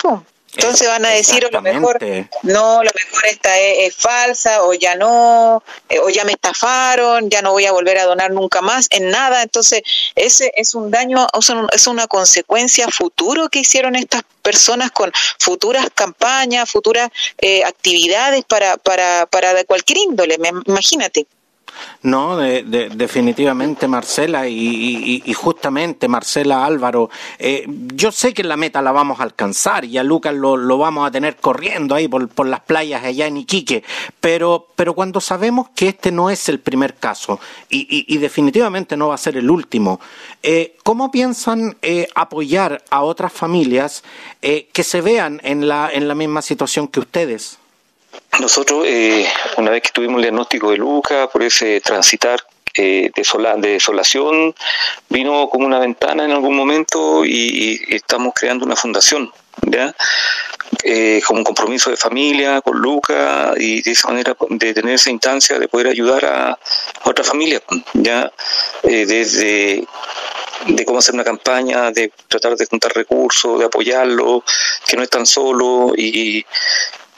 Entonces 0.53 0.87
van 0.87 1.05
a 1.05 1.09
decir, 1.09 1.45
o 1.45 1.49
lo 1.49 1.61
mejor, 1.61 1.97
no, 2.43 2.83
lo 2.83 2.91
mejor 2.93 3.25
esta 3.27 3.57
es, 3.57 3.95
falsa, 3.95 4.63
o 4.63 4.73
ya 4.73 4.95
no, 4.95 5.63
eh, 5.87 5.99
o 5.99 6.09
ya 6.09 6.25
me 6.25 6.33
estafaron, 6.33 7.29
ya 7.29 7.41
no 7.41 7.51
voy 7.51 7.65
a 7.65 7.71
volver 7.71 7.97
a 7.97 8.05
donar 8.05 8.31
nunca 8.31 8.61
más 8.61 8.87
en 8.91 9.09
nada. 9.09 9.43
Entonces, 9.43 9.81
ese 10.15 10.51
es 10.55 10.75
un 10.75 10.91
daño, 10.91 11.25
es 11.71 11.87
una 11.87 12.07
consecuencia 12.07 12.87
futuro 12.89 13.49
que 13.49 13.59
hicieron 13.59 13.95
estas 13.95 14.23
personas 14.41 14.91
con 14.91 15.11
futuras 15.39 15.87
campañas, 15.93 16.69
futuras 16.69 17.09
eh, 17.37 17.63
actividades 17.63 18.43
para, 18.43 18.77
para, 18.77 19.27
para 19.27 19.53
de 19.53 19.65
cualquier 19.65 19.99
índole, 19.99 20.37
imagínate. 20.65 21.27
No, 22.03 22.37
definitivamente 22.37 23.87
Marcela 23.87 24.47
y, 24.47 25.33
justamente 25.33 26.07
Marcela 26.07 26.65
Álvaro, 26.65 27.09
eh, 27.37 27.65
yo 27.93 28.11
sé 28.11 28.33
que 28.33 28.43
la 28.43 28.57
meta 28.57 28.81
la 28.81 28.91
vamos 28.91 29.19
a 29.19 29.23
alcanzar 29.23 29.85
y 29.85 29.99
a 29.99 30.03
Lucas 30.03 30.33
lo, 30.33 30.77
vamos 30.77 31.07
a 31.07 31.11
tener 31.11 31.35
corriendo 31.35 31.93
ahí 31.93 32.07
por, 32.07 32.47
las 32.47 32.61
playas 32.61 33.03
allá 33.03 33.27
en 33.27 33.37
Iquique, 33.37 33.83
pero, 34.19 34.67
pero 34.75 34.93
cuando 34.95 35.21
sabemos 35.21 35.69
que 35.75 35.89
este 35.89 36.11
no 36.11 36.31
es 36.31 36.49
el 36.49 36.59
primer 36.59 36.95
caso 36.95 37.39
y, 37.69 38.17
definitivamente 38.17 38.97
no 38.97 39.09
va 39.09 39.15
a 39.15 39.19
ser 39.19 39.37
el 39.37 39.49
último, 39.49 39.99
eh, 40.41 40.77
¿cómo 40.83 41.11
piensan 41.11 41.77
eh, 41.81 42.07
apoyar 42.15 42.83
a 42.89 43.01
otras 43.03 43.31
familias 43.31 44.03
que 44.41 44.83
se 44.83 45.01
vean 45.01 45.39
en 45.43 45.67
la, 45.67 45.89
en 45.91 46.07
la 46.07 46.15
misma 46.15 46.41
situación 46.41 46.87
que 46.87 46.99
ustedes? 46.99 47.60
Nosotros, 48.39 48.85
eh, 48.87 49.27
una 49.57 49.71
vez 49.71 49.83
que 49.83 49.91
tuvimos 49.91 50.17
el 50.17 50.23
diagnóstico 50.23 50.71
de 50.71 50.77
Luca, 50.77 51.29
por 51.29 51.43
ese 51.43 51.81
transitar 51.81 52.39
eh, 52.73 53.11
de, 53.13 53.55
de 53.57 53.69
desolación, 53.73 54.55
vino 55.09 55.49
como 55.49 55.65
una 55.65 55.79
ventana 55.79 56.25
en 56.25 56.31
algún 56.31 56.55
momento 56.55 57.25
y, 57.25 57.79
estamos 57.89 58.33
creando 58.33 58.65
una 58.65 58.75
fundación, 58.75 59.31
¿ya? 59.63 59.93
Eh, 60.83 61.21
como 61.27 61.39
un 61.39 61.43
compromiso 61.43 61.89
de 61.89 61.97
familia 61.97 62.61
con 62.61 62.79
Luca 62.79 63.53
y 63.57 63.81
de 63.81 63.91
esa 63.91 64.07
manera 64.07 64.35
de 64.49 64.73
tener 64.73 64.95
esa 64.95 65.11
instancia 65.11 65.59
de 65.59 65.67
poder 65.67 65.87
ayudar 65.87 66.25
a, 66.25 66.59
otra 67.03 67.23
familia, 67.23 67.61
ya 67.93 68.31
desde 68.83 69.85
de 70.67 70.85
cómo 70.85 70.99
hacer 70.99 71.13
una 71.13 71.23
campaña, 71.23 71.91
de 71.91 72.11
tratar 72.27 72.55
de 72.55 72.65
juntar 72.65 72.93
recursos, 72.93 73.59
de 73.59 73.65
apoyarlo, 73.65 74.43
que 74.85 74.95
no 74.95 75.03
es 75.03 75.09
tan 75.09 75.25
solo 75.25 75.93
y, 75.95 76.45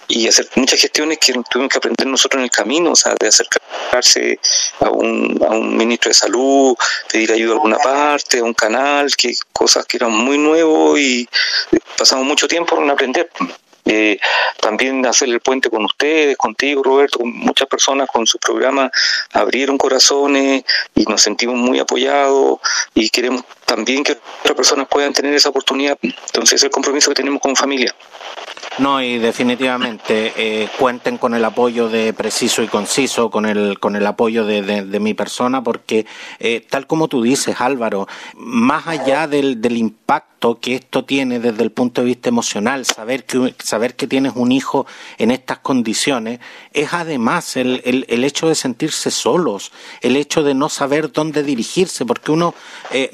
y 0.07 0.27
hacer 0.27 0.47
muchas 0.55 0.79
gestiones 0.79 1.17
que 1.19 1.33
tuvimos 1.49 1.71
que 1.71 1.77
aprender 1.77 2.07
nosotros 2.07 2.39
en 2.39 2.45
el 2.45 2.51
camino, 2.51 2.91
o 2.91 2.95
sea, 2.95 3.15
de 3.19 3.27
acercarse 3.27 4.39
a 4.79 4.89
un, 4.89 5.39
a 5.47 5.51
un 5.51 5.75
ministro 5.75 6.09
de 6.09 6.15
salud, 6.15 6.75
pedir 7.11 7.31
ayuda 7.31 7.51
a 7.51 7.55
alguna 7.55 7.77
parte, 7.77 8.39
a 8.39 8.43
un 8.43 8.53
canal, 8.53 9.15
que 9.15 9.33
cosas 9.51 9.85
que 9.85 9.97
eran 9.97 10.11
muy 10.11 10.37
nuevos 10.37 10.99
y 10.99 11.27
pasamos 11.97 12.25
mucho 12.25 12.47
tiempo 12.47 12.81
en 12.81 12.89
aprender. 12.89 13.29
Eh, 13.85 14.17
también 14.61 15.05
hacer 15.05 15.27
el 15.27 15.41
puente 15.41 15.69
con 15.69 15.83
ustedes, 15.83 16.37
contigo 16.37 16.81
Roberto, 16.83 17.19
con 17.19 17.29
muchas 17.31 17.67
personas 17.67 18.07
con 18.07 18.25
su 18.25 18.39
programa 18.39 18.89
abrieron 19.33 19.77
corazones 19.77 20.63
y 20.95 21.03
nos 21.03 21.21
sentimos 21.21 21.57
muy 21.57 21.79
apoyados 21.79 22.59
y 22.93 23.09
queremos 23.09 23.43
también 23.65 24.03
que 24.03 24.17
otras 24.41 24.55
personas 24.55 24.87
puedan 24.87 25.13
tener 25.13 25.33
esa 25.33 25.49
oportunidad. 25.49 25.97
Entonces 26.01 26.53
es 26.53 26.63
el 26.63 26.69
compromiso 26.69 27.09
que 27.11 27.15
tenemos 27.15 27.41
como 27.41 27.55
familia. 27.55 27.93
No, 28.79 29.03
y 29.03 29.19
definitivamente 29.19 30.33
eh, 30.35 30.67
cuenten 30.79 31.19
con 31.19 31.35
el 31.35 31.45
apoyo 31.45 31.89
de 31.89 32.11
Preciso 32.11 32.63
y 32.63 32.67
Conciso, 32.67 33.29
con 33.29 33.45
el, 33.45 33.79
con 33.79 33.95
el 33.95 34.05
apoyo 34.07 34.45
de, 34.45 34.63
de, 34.63 34.99
mi 34.99 35.13
persona, 35.13 35.63
porque 35.63 36.07
eh, 36.39 36.65
tal 36.67 36.87
como 36.87 37.07
tú 37.07 37.21
dices, 37.21 37.61
Álvaro, 37.61 38.07
más 38.35 38.87
allá 38.87 39.27
del, 39.27 39.61
del 39.61 39.77
impacto 39.77 40.33
que 40.59 40.75
esto 40.75 41.05
tiene 41.05 41.39
desde 41.39 41.63
el 41.63 41.71
punto 41.71 42.01
de 42.01 42.07
vista 42.07 42.29
emocional, 42.29 42.85
saber 42.85 43.25
que, 43.25 43.53
saber 43.59 43.95
que 43.95 44.07
tienes 44.07 44.33
un 44.35 44.51
hijo 44.51 44.85
en 45.17 45.31
estas 45.31 45.59
condiciones, 45.59 46.39
es 46.73 46.93
además 46.93 47.55
el, 47.55 47.81
el, 47.85 48.05
el 48.09 48.23
hecho 48.23 48.49
de 48.49 48.55
sentirse 48.55 49.11
solos, 49.11 49.71
el 50.01 50.17
hecho 50.17 50.43
de 50.43 50.53
no 50.53 50.67
saber 50.67 51.11
dónde 51.11 51.43
dirigirse, 51.43 52.05
porque 52.05 52.31
uno, 52.31 52.55
eh, 52.91 53.09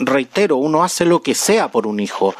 uno 0.47 0.83
hace 0.83 1.05
lo 1.05 1.21
que 1.21 1.35
sea 1.35 1.69
por 1.69 1.85
un 1.87 1.99
hijo, 1.99 2.33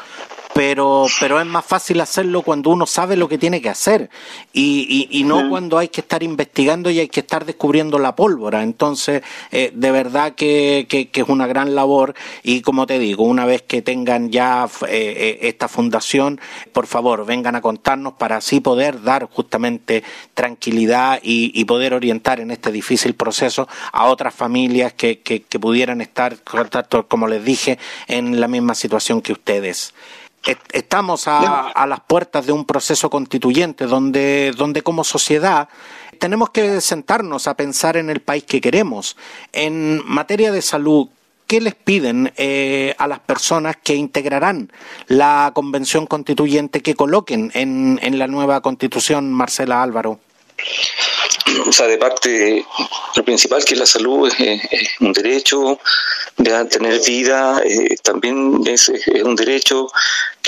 pero, 0.52 1.06
pero 1.20 1.40
es 1.40 1.46
más 1.46 1.64
fácil 1.64 2.00
hacerlo 2.00 2.42
cuando 2.42 2.70
uno 2.70 2.86
sabe 2.86 3.16
lo 3.16 3.28
que 3.28 3.38
tiene 3.38 3.62
que 3.62 3.68
hacer 3.68 4.10
y, 4.52 5.08
y, 5.10 5.24
no 5.24 5.48
cuando 5.48 5.78
hay 5.78 5.88
que 5.88 6.00
estar 6.00 6.22
investigando 6.22 6.90
y 6.90 6.98
hay 6.98 7.08
que 7.08 7.20
estar 7.20 7.44
descubriendo 7.44 7.98
la 7.98 8.16
pólvora. 8.16 8.62
Entonces, 8.62 9.22
eh, 9.52 9.70
de 9.72 9.90
verdad 9.90 10.34
que, 10.34 10.86
que, 10.88 11.08
es 11.12 11.28
una 11.28 11.46
gran 11.46 11.74
labor 11.74 12.14
y 12.42 12.62
como 12.62 12.86
te 12.86 12.98
digo, 12.98 13.24
una 13.24 13.44
vez 13.44 13.62
que 13.62 13.80
tengan 13.82 14.30
ya 14.30 14.68
eh, 14.88 14.88
eh, 14.88 15.38
esta 15.42 15.68
fundación, 15.68 16.40
por 16.72 16.86
favor, 16.86 17.24
vengan 17.26 17.54
a 17.54 17.60
contarnos 17.60 18.14
para 18.14 18.36
así 18.36 18.60
poder 18.60 19.02
dar 19.02 19.28
justamente 19.30 20.02
tranquilidad 20.34 21.20
y, 21.22 21.52
y 21.54 21.64
poder 21.64 21.94
orientar 21.94 22.40
en 22.40 22.50
este 22.50 22.72
difícil 22.72 23.14
proceso 23.14 23.68
a 23.92 24.06
otras 24.06 24.34
familias 24.34 24.94
que, 24.94 25.20
que, 25.20 25.42
que 25.42 25.58
pudieran 25.60 26.00
estar, 26.00 26.36
como 27.08 27.28
les 27.28 27.44
dije, 27.44 27.78
en 28.08 28.40
la 28.40 28.48
misma 28.48 28.74
situación 28.74 29.20
que 29.22 29.32
ustedes. 29.32 29.94
Estamos 30.72 31.26
a, 31.26 31.86
las 31.86 32.00
puertas 32.00 32.46
de 32.46 32.52
un 32.52 32.64
proceso 32.64 33.10
constituyente 33.10 33.86
donde, 33.86 34.52
donde 34.56 34.82
como 34.82 35.04
sociedad 35.04 35.68
tenemos 36.18 36.50
que 36.50 36.80
sentarnos 36.80 37.46
a 37.46 37.54
pensar 37.54 37.96
en 37.96 38.10
el 38.10 38.20
país 38.20 38.44
que 38.44 38.60
queremos. 38.60 39.16
En 39.52 40.02
materia 40.04 40.52
de 40.52 40.62
salud, 40.62 41.08
¿qué 41.46 41.60
les 41.60 41.74
piden 41.74 42.32
eh, 42.36 42.94
a 42.98 43.06
las 43.06 43.20
personas 43.20 43.76
que 43.82 43.94
integrarán 43.94 44.70
la 45.06 45.52
convención 45.54 46.06
constituyente 46.06 46.82
que 46.82 46.94
coloquen 46.94 47.50
en, 47.54 47.98
en 48.02 48.18
la 48.18 48.26
nueva 48.26 48.60
constitución, 48.60 49.32
Marcela 49.32 49.82
Álvaro? 49.82 50.20
o 51.66 51.72
sea, 51.72 51.86
de 51.86 51.98
parte, 51.98 52.64
lo 53.14 53.24
principal 53.24 53.64
que 53.64 53.74
es 53.74 53.80
la 53.80 53.86
salud 53.86 54.32
es, 54.38 54.62
un 55.00 55.12
derecho, 55.12 55.78
de 56.36 56.64
tener 56.66 57.00
vida 57.06 57.60
eh, 57.64 57.96
también 58.02 58.62
es, 58.66 58.88
es, 58.88 59.22
un 59.22 59.36
derecho, 59.36 59.90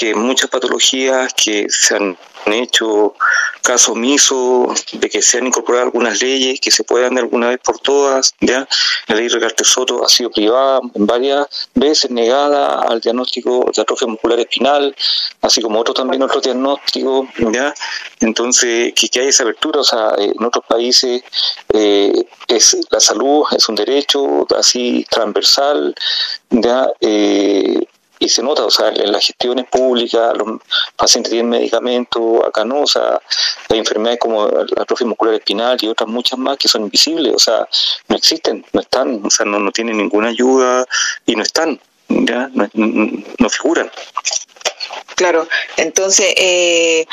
que 0.03 0.17
muchas 0.17 0.51
patologías 0.51 1.33
que 1.33 1.67
se 1.69 1.95
han 1.95 2.17
hecho 2.47 3.15
caso 3.63 3.93
omiso 3.93 4.75
de 4.95 5.09
que 5.09 5.23
se 5.23 5.39
han 5.39 5.47
incorporado 5.47 5.85
algunas 5.85 6.21
leyes 6.21 6.59
que 6.61 6.73
se 6.73 6.83
puedan 6.83 7.15
de 7.15 7.21
alguna 7.21 7.51
vez 7.51 7.61
por 7.63 7.79
todas, 7.79 8.35
¿ya? 8.41 8.67
La 9.07 9.15
ley 9.15 9.29
Recarte 9.29 9.63
Soto 9.63 10.05
ha 10.05 10.09
sido 10.09 10.33
privada 10.33 10.81
varias 10.97 11.47
veces, 11.75 12.11
negada 12.11 12.81
al 12.81 13.01
diagnóstico 13.01 13.71
de 13.73 13.81
atrofia 13.81 14.09
muscular 14.09 14.41
espinal, 14.41 14.93
así 15.41 15.63
como 15.63 15.79
otro 15.79 15.95
también 15.95 16.21
otro 16.23 16.41
diagnóstico, 16.41 17.29
¿ya? 17.53 17.73
Entonces, 18.19 18.93
que, 18.95 19.09
que 19.09 19.21
haya 19.21 19.29
esa 19.29 19.45
apertura, 19.45 19.83
o 19.83 19.85
sea, 19.85 20.15
en 20.19 20.45
otros 20.45 20.65
países 20.67 21.23
eh, 21.73 22.13
es 22.49 22.77
la 22.91 22.99
salud 22.99 23.45
es 23.57 23.69
un 23.69 23.77
derecho 23.77 24.49
así 24.59 25.07
transversal, 25.09 25.95
¿ya? 26.51 26.89
Eh, 27.01 27.87
y 28.23 28.29
se 28.29 28.43
nota, 28.43 28.65
o 28.65 28.71
sea, 28.71 28.89
en 28.89 29.11
las 29.11 29.27
gestiones 29.27 29.67
públicas, 29.67 30.37
los 30.37 30.61
pacientes 30.97 31.31
tienen 31.31 31.51
medicamentos, 31.51 32.45
acá 32.47 32.65
no, 32.65 32.83
o 32.83 32.87
sea, 32.87 33.21
hay 33.69 33.79
enfermedades 33.79 34.21
como 34.21 34.47
la 34.47 34.83
atrofia 34.83 35.07
muscular 35.07 35.35
espinal 35.35 35.77
y 35.81 35.89
otras 35.89 36.09
muchas 36.09 36.39
más 36.39 36.57
que 36.57 36.69
son 36.69 36.83
invisibles, 36.83 37.35
o 37.35 37.39
sea, 37.39 37.67
no 38.09 38.17
existen, 38.17 38.65
no 38.73 38.81
están, 38.81 39.21
o 39.25 39.31
sea, 39.31 39.45
no, 39.45 39.59
no 39.59 39.73
tienen 39.73 39.97
ninguna 39.97 40.29
ayuda 40.29 40.87
y 41.27 41.35
no 41.35 41.43
están, 41.43 41.81
ya, 42.09 42.49
no, 42.55 42.69
no 42.75 43.51
figuran. 43.51 43.91
Claro, 45.23 45.47
entonces, 45.77 46.35
eh, 46.37 47.07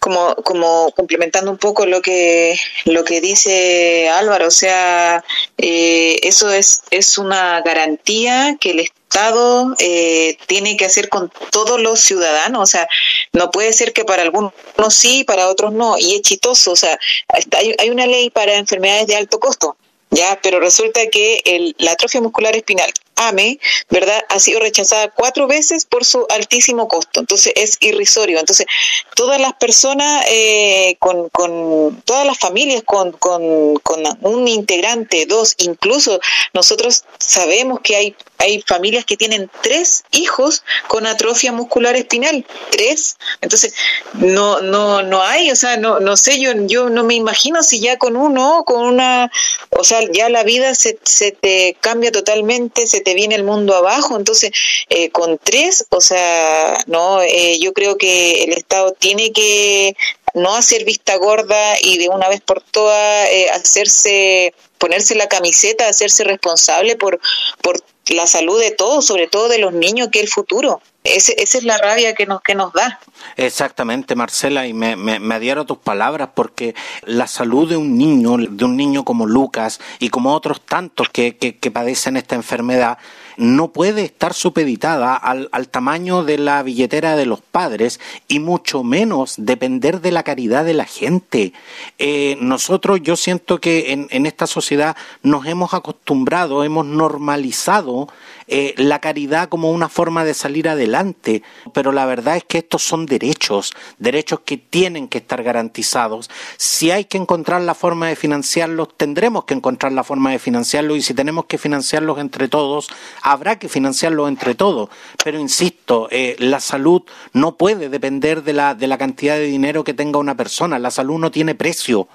como, 0.00 0.34
como 0.36 0.92
complementando 0.92 1.50
un 1.50 1.58
poco 1.58 1.84
lo 1.84 2.00
que, 2.00 2.58
lo 2.86 3.04
que 3.04 3.20
dice 3.20 4.08
Álvaro, 4.08 4.46
o 4.46 4.50
sea, 4.50 5.22
eh, 5.58 6.18
eso 6.22 6.50
es, 6.50 6.84
es 6.90 7.18
una 7.18 7.60
garantía 7.60 8.56
que 8.58 8.70
el 8.70 8.80
Estado 8.80 9.74
eh, 9.78 10.38
tiene 10.46 10.78
que 10.78 10.86
hacer 10.86 11.10
con 11.10 11.30
todos 11.50 11.78
los 11.78 12.00
ciudadanos, 12.00 12.62
o 12.62 12.66
sea, 12.66 12.88
no 13.34 13.50
puede 13.50 13.74
ser 13.74 13.92
que 13.92 14.06
para 14.06 14.22
algunos 14.22 14.54
sí, 14.88 15.24
para 15.24 15.50
otros 15.50 15.70
no, 15.74 15.98
y 15.98 16.14
es 16.14 16.22
chistoso, 16.22 16.72
o 16.72 16.76
sea, 16.76 16.98
hay, 17.28 17.74
hay 17.78 17.90
una 17.90 18.06
ley 18.06 18.30
para 18.30 18.54
enfermedades 18.54 19.06
de 19.06 19.16
alto 19.16 19.38
costo, 19.38 19.76
ya, 20.10 20.38
pero 20.42 20.60
resulta 20.60 21.06
que 21.06 21.40
el, 21.44 21.74
la 21.78 21.92
atrofia 21.92 22.20
muscular 22.20 22.56
espinal, 22.56 22.92
AME, 23.16 23.60
¿verdad? 23.90 24.24
Ha 24.28 24.40
sido 24.40 24.60
rechazada 24.60 25.10
cuatro 25.10 25.46
veces 25.46 25.84
por 25.84 26.04
su 26.04 26.26
altísimo 26.30 26.88
costo. 26.88 27.20
Entonces 27.20 27.52
es 27.54 27.76
irrisorio. 27.80 28.38
Entonces, 28.40 28.66
todas 29.14 29.40
las 29.40 29.52
personas 29.54 30.24
eh, 30.28 30.96
con, 30.98 31.28
con, 31.28 32.02
todas 32.04 32.26
las 32.26 32.38
familias 32.38 32.82
con, 32.84 33.12
con, 33.12 33.76
con 33.76 34.02
un 34.22 34.48
integrante, 34.48 35.26
dos, 35.26 35.54
incluso 35.58 36.18
nosotros 36.54 37.04
sabemos 37.18 37.80
que 37.80 37.96
hay 37.96 38.16
hay 38.40 38.62
familias 38.62 39.04
que 39.04 39.18
tienen 39.18 39.50
tres 39.60 40.04
hijos 40.12 40.64
con 40.88 41.06
atrofia 41.06 41.52
muscular 41.52 41.94
espinal, 41.94 42.46
tres. 42.70 43.18
Entonces, 43.42 43.74
no, 44.14 44.60
no, 44.62 45.02
no 45.02 45.22
hay, 45.22 45.50
o 45.50 45.56
sea, 45.56 45.76
no, 45.76 46.00
no 46.00 46.16
sé, 46.16 46.40
yo, 46.40 46.52
yo 46.66 46.88
no 46.88 47.04
me 47.04 47.14
imagino 47.14 47.62
si 47.62 47.80
ya 47.80 47.98
con 47.98 48.16
uno, 48.16 48.64
con 48.64 48.82
una, 48.82 49.30
o 49.70 49.84
sea, 49.84 49.99
ya 50.12 50.28
la 50.28 50.42
vida 50.42 50.74
se, 50.74 50.98
se 51.02 51.32
te 51.32 51.76
cambia 51.80 52.12
totalmente, 52.12 52.86
se 52.86 53.00
te 53.00 53.14
viene 53.14 53.34
el 53.34 53.44
mundo 53.44 53.74
abajo. 53.74 54.16
Entonces, 54.16 54.50
eh, 54.88 55.10
con 55.10 55.38
tres, 55.38 55.86
o 55.90 56.00
sea, 56.00 56.78
no, 56.86 57.22
eh, 57.22 57.58
yo 57.60 57.72
creo 57.72 57.96
que 57.96 58.44
el 58.44 58.52
Estado 58.52 58.92
tiene 58.92 59.32
que 59.32 59.94
no 60.34 60.54
hacer 60.54 60.84
vista 60.84 61.16
gorda 61.16 61.74
y 61.80 61.98
de 61.98 62.08
una 62.08 62.28
vez 62.28 62.40
por 62.40 62.62
todas 62.62 63.28
eh, 63.28 63.48
hacerse 63.50 64.54
ponerse 64.80 65.14
la 65.14 65.28
camiseta, 65.28 65.88
hacerse 65.88 66.24
responsable 66.24 66.96
por, 66.96 67.20
por 67.60 67.82
la 68.08 68.26
salud 68.26 68.58
de 68.58 68.70
todos, 68.70 69.06
sobre 69.06 69.28
todo 69.28 69.48
de 69.48 69.58
los 69.58 69.74
niños, 69.74 70.08
que 70.10 70.20
es 70.20 70.24
el 70.24 70.30
futuro. 70.30 70.80
esa 71.04 71.32
es 71.36 71.64
la 71.64 71.76
rabia 71.76 72.14
que 72.14 72.24
nos, 72.24 72.40
que 72.40 72.54
nos 72.54 72.72
da. 72.72 72.98
Exactamente, 73.36 74.14
Marcela, 74.14 74.66
y 74.66 74.72
me, 74.72 74.96
me, 74.96 75.34
adhiero 75.34 75.62
a 75.62 75.66
tus 75.66 75.78
palabras 75.78 76.30
porque 76.34 76.74
la 77.02 77.26
salud 77.26 77.68
de 77.68 77.76
un 77.76 77.98
niño, 77.98 78.36
de 78.38 78.64
un 78.64 78.76
niño 78.76 79.04
como 79.04 79.26
Lucas 79.26 79.80
y 79.98 80.08
como 80.08 80.34
otros 80.34 80.62
tantos 80.62 81.10
que, 81.10 81.36
que 81.36 81.70
padecen 81.70 82.16
esta 82.16 82.34
enfermedad, 82.34 82.96
no 83.36 83.68
puede 83.68 84.04
estar 84.04 84.34
supeditada 84.34 85.16
al, 85.16 85.48
al, 85.52 85.68
tamaño 85.68 86.24
de 86.24 86.38
la 86.38 86.62
billetera 86.62 87.16
de 87.16 87.26
los 87.26 87.40
padres 87.40 88.00
y 88.28 88.38
mucho 88.38 88.82
menos 88.82 89.34
depender 89.38 90.00
de 90.00 90.12
la 90.12 90.22
caridad 90.22 90.64
de 90.64 90.74
la 90.74 90.84
gente. 90.84 91.52
Eh, 91.98 92.36
nosotros, 92.40 93.00
yo 93.02 93.16
siento 93.16 93.60
que 93.60 93.92
en, 93.92 94.08
en, 94.10 94.26
esta 94.26 94.46
sociedad 94.46 94.96
nos 95.22 95.46
hemos 95.46 95.74
acostumbrado, 95.74 96.64
hemos 96.64 96.86
normalizado 96.86 98.08
eh, 98.52 98.74
la 98.76 98.98
caridad 98.98 99.48
como 99.48 99.70
una 99.70 99.88
forma 99.88 100.24
de 100.24 100.34
salir 100.34 100.68
adelante, 100.68 101.42
pero 101.72 101.92
la 101.92 102.04
verdad 102.04 102.36
es 102.36 102.44
que 102.44 102.58
estos 102.58 102.82
son 102.82 103.06
derechos, 103.06 103.72
derechos 103.98 104.40
que 104.40 104.56
tienen 104.56 105.06
que 105.06 105.18
estar 105.18 105.42
garantizados. 105.44 106.28
Si 106.56 106.90
hay 106.90 107.04
que 107.04 107.16
encontrar 107.16 107.62
la 107.62 107.74
forma 107.74 108.08
de 108.08 108.16
financiarlos, 108.16 108.88
tendremos 108.96 109.44
que 109.44 109.54
encontrar 109.54 109.92
la 109.92 110.02
forma 110.02 110.32
de 110.32 110.40
financiarlos 110.40 110.98
y 110.98 111.02
si 111.02 111.14
tenemos 111.14 111.44
que 111.44 111.58
financiarlos 111.58 112.18
entre 112.18 112.48
todos, 112.48 112.88
habrá 113.22 113.56
que 113.58 113.68
financiarlos 113.68 114.28
entre 114.28 114.56
todos. 114.56 114.90
Pero 115.22 115.38
insisto, 115.38 116.08
eh, 116.10 116.34
la 116.40 116.58
salud 116.58 117.02
no 117.32 117.56
puede 117.56 117.88
depender 117.88 118.42
de 118.42 118.52
la, 118.52 118.74
de 118.74 118.88
la 118.88 118.98
cantidad 118.98 119.36
de 119.36 119.46
dinero 119.46 119.84
que 119.84 119.94
tenga 119.94 120.18
una 120.18 120.36
persona, 120.36 120.80
la 120.80 120.90
salud 120.90 121.18
no 121.18 121.30
tiene 121.30 121.54
precio 121.54 122.08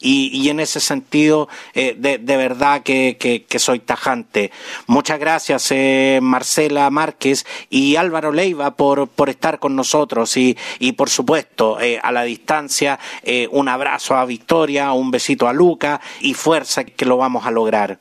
y, 0.00 0.30
y 0.32 0.48
en 0.50 0.60
ese 0.60 0.80
sentido 0.80 1.48
eh, 1.74 1.94
de, 1.98 2.18
de, 2.18 2.36
verdad 2.36 2.82
que, 2.82 3.16
que, 3.18 3.44
que, 3.44 3.58
soy 3.58 3.80
tajante. 3.80 4.50
Muchas 4.86 5.18
gracias 5.18 5.70
eh, 5.70 6.20
Marcela 6.22 6.88
Márquez 6.90 7.46
y 7.70 7.96
Álvaro 7.96 8.32
Leiva 8.32 8.76
por, 8.76 9.08
por 9.08 9.28
estar 9.28 9.58
con 9.58 9.76
nosotros 9.76 10.36
y, 10.36 10.56
y 10.78 10.92
por 10.92 11.10
supuesto 11.10 11.80
eh, 11.80 11.98
a 12.02 12.12
la 12.12 12.22
distancia 12.22 12.98
eh, 13.22 13.48
un 13.50 13.68
abrazo 13.68 14.16
a 14.16 14.24
Victoria, 14.24 14.92
un 14.92 15.10
besito 15.10 15.48
a 15.48 15.52
Luca 15.52 16.00
y 16.20 16.34
fuerza 16.34 16.84
que 16.84 17.04
lo 17.04 17.16
vamos 17.16 17.46
a 17.46 17.50
lograr. 17.50 17.98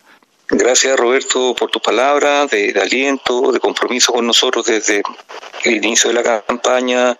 Gracias 0.49 0.97
Roberto 0.97 1.53
por 1.55 1.69
tu 1.69 1.81
palabra 1.81 2.45
de, 2.45 2.73
aliento, 2.81 3.51
de 3.51 3.59
compromiso 3.59 4.13
con 4.13 4.25
nosotros 4.25 4.65
desde 4.65 5.03
el 5.63 5.75
inicio 5.83 6.09
de 6.09 6.13
la 6.13 6.41
campaña, 6.41 7.17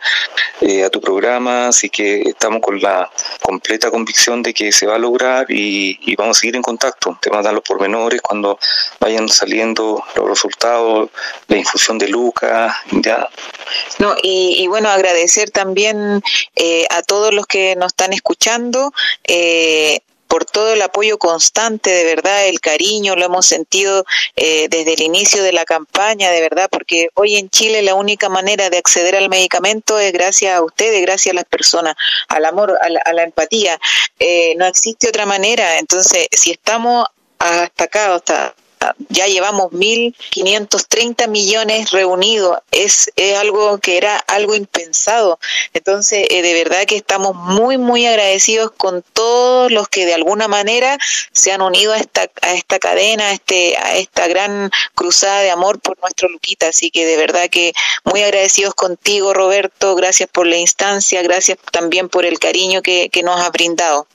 eh, 0.61 0.85
a 0.85 0.89
tu 0.89 1.01
programa, 1.01 1.67
así 1.67 1.89
que 1.89 2.21
estamos 2.21 2.61
con 2.61 2.79
la 2.79 3.11
completa 3.41 3.91
convicción 3.91 4.41
de 4.41 4.53
que 4.53 4.71
se 4.71 4.87
va 4.87 4.95
a 4.95 4.99
lograr 4.99 5.45
y, 5.49 6.15
vamos 6.15 6.37
a 6.37 6.39
seguir 6.39 6.55
en 6.55 6.61
contacto. 6.61 7.17
Te 7.21 7.29
dar 7.29 7.53
los 7.53 7.63
pormenores 7.63 8.21
cuando 8.21 8.57
vayan 8.99 9.27
saliendo 9.27 10.03
los 10.15 10.29
resultados, 10.29 11.09
la 11.47 11.57
infusión 11.57 11.97
de 11.97 12.07
Lucas, 12.07 12.73
ya. 12.91 13.27
No, 13.99 14.15
y, 14.23 14.55
y 14.59 14.67
bueno, 14.67 14.89
agradecer 14.89 15.51
también 15.51 16.21
eh, 16.55 16.85
a 16.89 17.01
todos 17.03 17.33
los 17.33 17.45
que 17.45 17.75
nos 17.75 17.87
están 17.87 18.13
escuchando. 18.13 18.93
Eh, 19.25 19.99
por 20.27 20.45
todo 20.45 20.73
el 20.73 20.81
apoyo 20.81 21.17
constante, 21.17 21.89
de 21.89 22.03
verdad, 22.03 22.47
el 22.47 22.59
cariño, 22.59 23.15
lo 23.15 23.25
hemos 23.25 23.45
sentido 23.45 24.05
eh, 24.35 24.67
desde 24.69 24.93
el 24.93 25.01
inicio 25.01 25.43
de 25.43 25.53
la 25.53 25.65
campaña, 25.65 26.31
de 26.31 26.41
verdad, 26.41 26.67
porque 26.71 27.09
hoy 27.15 27.37
en 27.37 27.49
Chile 27.49 27.81
la 27.81 27.95
única 27.95 28.29
manera 28.29 28.69
de 28.69 28.77
acceder 28.77 29.15
al 29.15 29.29
medicamento 29.29 29.99
es 29.99 30.11
gracias 30.11 30.55
a 30.55 30.61
ustedes, 30.63 31.01
gracias 31.01 31.33
a 31.33 31.35
las 31.35 31.45
personas, 31.45 31.95
al 32.27 32.45
amor, 32.45 32.77
a 32.81 32.89
la, 32.89 33.01
a 33.01 33.13
la 33.13 33.23
empatía. 33.23 33.79
Eh, 34.19 34.55
no 34.57 34.65
existe 34.65 35.09
otra 35.09 35.25
manera. 35.25 35.79
Entonces, 35.79 36.27
si 36.31 36.51
estamos 36.51 37.07
hasta 37.39 37.85
acá, 37.85 38.15
hasta 38.15 38.55
ya 39.09 39.27
llevamos 39.27 39.71
1.530 39.71 41.27
millones 41.27 41.91
reunidos, 41.91 42.59
es, 42.71 43.11
es, 43.15 43.37
algo 43.37 43.77
que 43.79 43.97
era 43.97 44.17
algo 44.17 44.55
impensado. 44.55 45.39
Entonces, 45.73 46.27
eh, 46.29 46.41
de 46.41 46.53
verdad 46.53 46.85
que 46.85 46.95
estamos 46.95 47.35
muy, 47.35 47.77
muy 47.77 48.05
agradecidos 48.05 48.71
con 48.71 49.03
todos 49.13 49.71
los 49.71 49.87
que 49.87 50.05
de 50.05 50.13
alguna 50.13 50.47
manera 50.47 50.97
se 51.31 51.51
han 51.51 51.61
unido 51.61 51.93
a 51.93 51.97
esta, 51.97 52.29
a 52.41 52.53
esta 52.53 52.79
cadena, 52.79 53.27
a, 53.27 53.31
este, 53.33 53.77
a 53.77 53.97
esta 53.97 54.27
gran 54.27 54.71
cruzada 54.95 55.41
de 55.41 55.51
amor 55.51 55.79
por 55.79 55.99
nuestro 55.99 56.29
Luquita. 56.29 56.69
Así 56.69 56.91
que 56.91 57.05
de 57.05 57.17
verdad 57.17 57.49
que 57.49 57.73
muy 58.03 58.21
agradecidos 58.21 58.73
contigo, 58.75 59.33
Roberto, 59.33 59.95
gracias 59.95 60.29
por 60.29 60.47
la 60.47 60.57
instancia, 60.57 61.21
gracias 61.21 61.57
también 61.71 62.09
por 62.09 62.25
el 62.25 62.39
cariño 62.39 62.81
que, 62.81 63.09
que 63.09 63.23
nos 63.23 63.39
ha 63.39 63.49
brindado. 63.49 64.07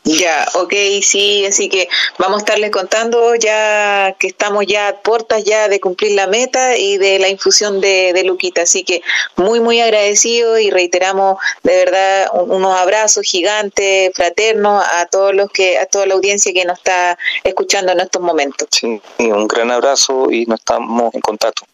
Ya, 0.05 0.49
ok, 0.55 0.73
sí, 1.03 1.45
así 1.45 1.69
que 1.69 1.89
vamos 2.17 2.37
a 2.37 2.45
estarles 2.45 2.71
contando 2.71 3.35
ya 3.35 4.17
que 4.19 4.29
estamos 4.29 4.65
ya 4.67 4.89
a 4.89 5.03
puertas 5.03 5.45
ya 5.45 5.69
de 5.69 5.81
cumplir 5.81 6.13
la 6.13 6.27
meta 6.27 6.79
y 6.79 6.97
de 6.97 7.19
la 7.19 7.29
infusión 7.29 7.81
de, 7.81 8.13
de 8.15 8.25
Luquita, 8.25 8.63
así 8.63 8.85
que 8.85 9.03
muy, 9.37 9.61
muy 9.61 9.81
agradecido 9.81 10.59
y 10.59 10.71
reiteramos 10.71 11.39
de 11.63 11.77
verdad 11.77 12.31
unos 12.33 12.75
abrazos 12.79 13.27
gigantes, 13.27 14.13
fraternos 14.15 14.83
a 14.93 15.07
todos 15.07 15.35
los 15.35 15.51
que, 15.51 15.79
a 15.79 15.85
toda 15.85 16.07
la 16.07 16.15
audiencia 16.15 16.55
que 16.55 16.65
nos 16.65 16.79
está 16.79 17.19
escuchando 17.45 17.93
en 17.93 18.01
estos 18.01 18.23
momentos. 18.23 18.69
Sí, 18.73 19.01
un 19.19 19.47
gran 19.47 19.71
abrazo 19.71 20.31
y 20.31 20.47
nos 20.47 20.61
estamos 20.61 21.15
en 21.15 21.21
contacto. 21.21 21.67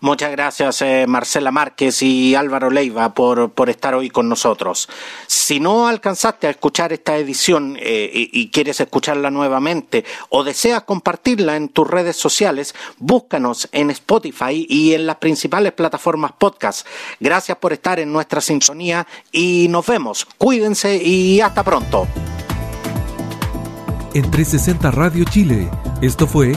Muchas 0.00 0.30
gracias 0.30 0.82
eh, 0.82 1.06
Marcela 1.06 1.50
Márquez 1.50 2.02
y 2.02 2.34
Álvaro 2.34 2.70
Leiva 2.70 3.14
por, 3.14 3.50
por, 3.52 3.70
estar 3.70 3.94
hoy 3.94 4.10
con 4.10 4.28
nosotros. 4.28 4.88
Si 5.26 5.60
no 5.60 5.88
alcanzaste 5.88 6.46
a 6.46 6.50
escuchar 6.50 6.92
esta 6.92 7.16
edición 7.16 7.76
eh, 7.80 8.10
y, 8.12 8.40
y, 8.40 8.50
quieres 8.50 8.80
escucharla 8.80 9.30
nuevamente 9.30 10.04
o 10.28 10.44
deseas 10.44 10.82
compartirla 10.82 11.56
en 11.56 11.68
tus 11.68 11.88
redes 11.88 12.16
sociales, 12.16 12.74
búscanos 12.98 13.68
en 13.72 13.90
Spotify 13.90 14.66
y 14.68 14.94
en 14.94 15.06
las 15.06 15.16
principales 15.16 15.72
plataformas 15.72 16.32
podcast. 16.32 16.86
Gracias 17.18 17.58
por 17.58 17.72
estar 17.72 18.00
en 18.00 18.12
nuestra 18.12 18.40
sintonía 18.40 19.06
y 19.32 19.68
nos 19.68 19.86
vemos. 19.86 20.26
Cuídense 20.38 20.96
y 20.96 21.40
hasta 21.40 21.62
pronto. 21.62 22.06
En 24.12 24.28
360 24.28 24.90
Radio 24.90 25.24
Chile, 25.24 25.70
esto 26.02 26.26
fue 26.26 26.56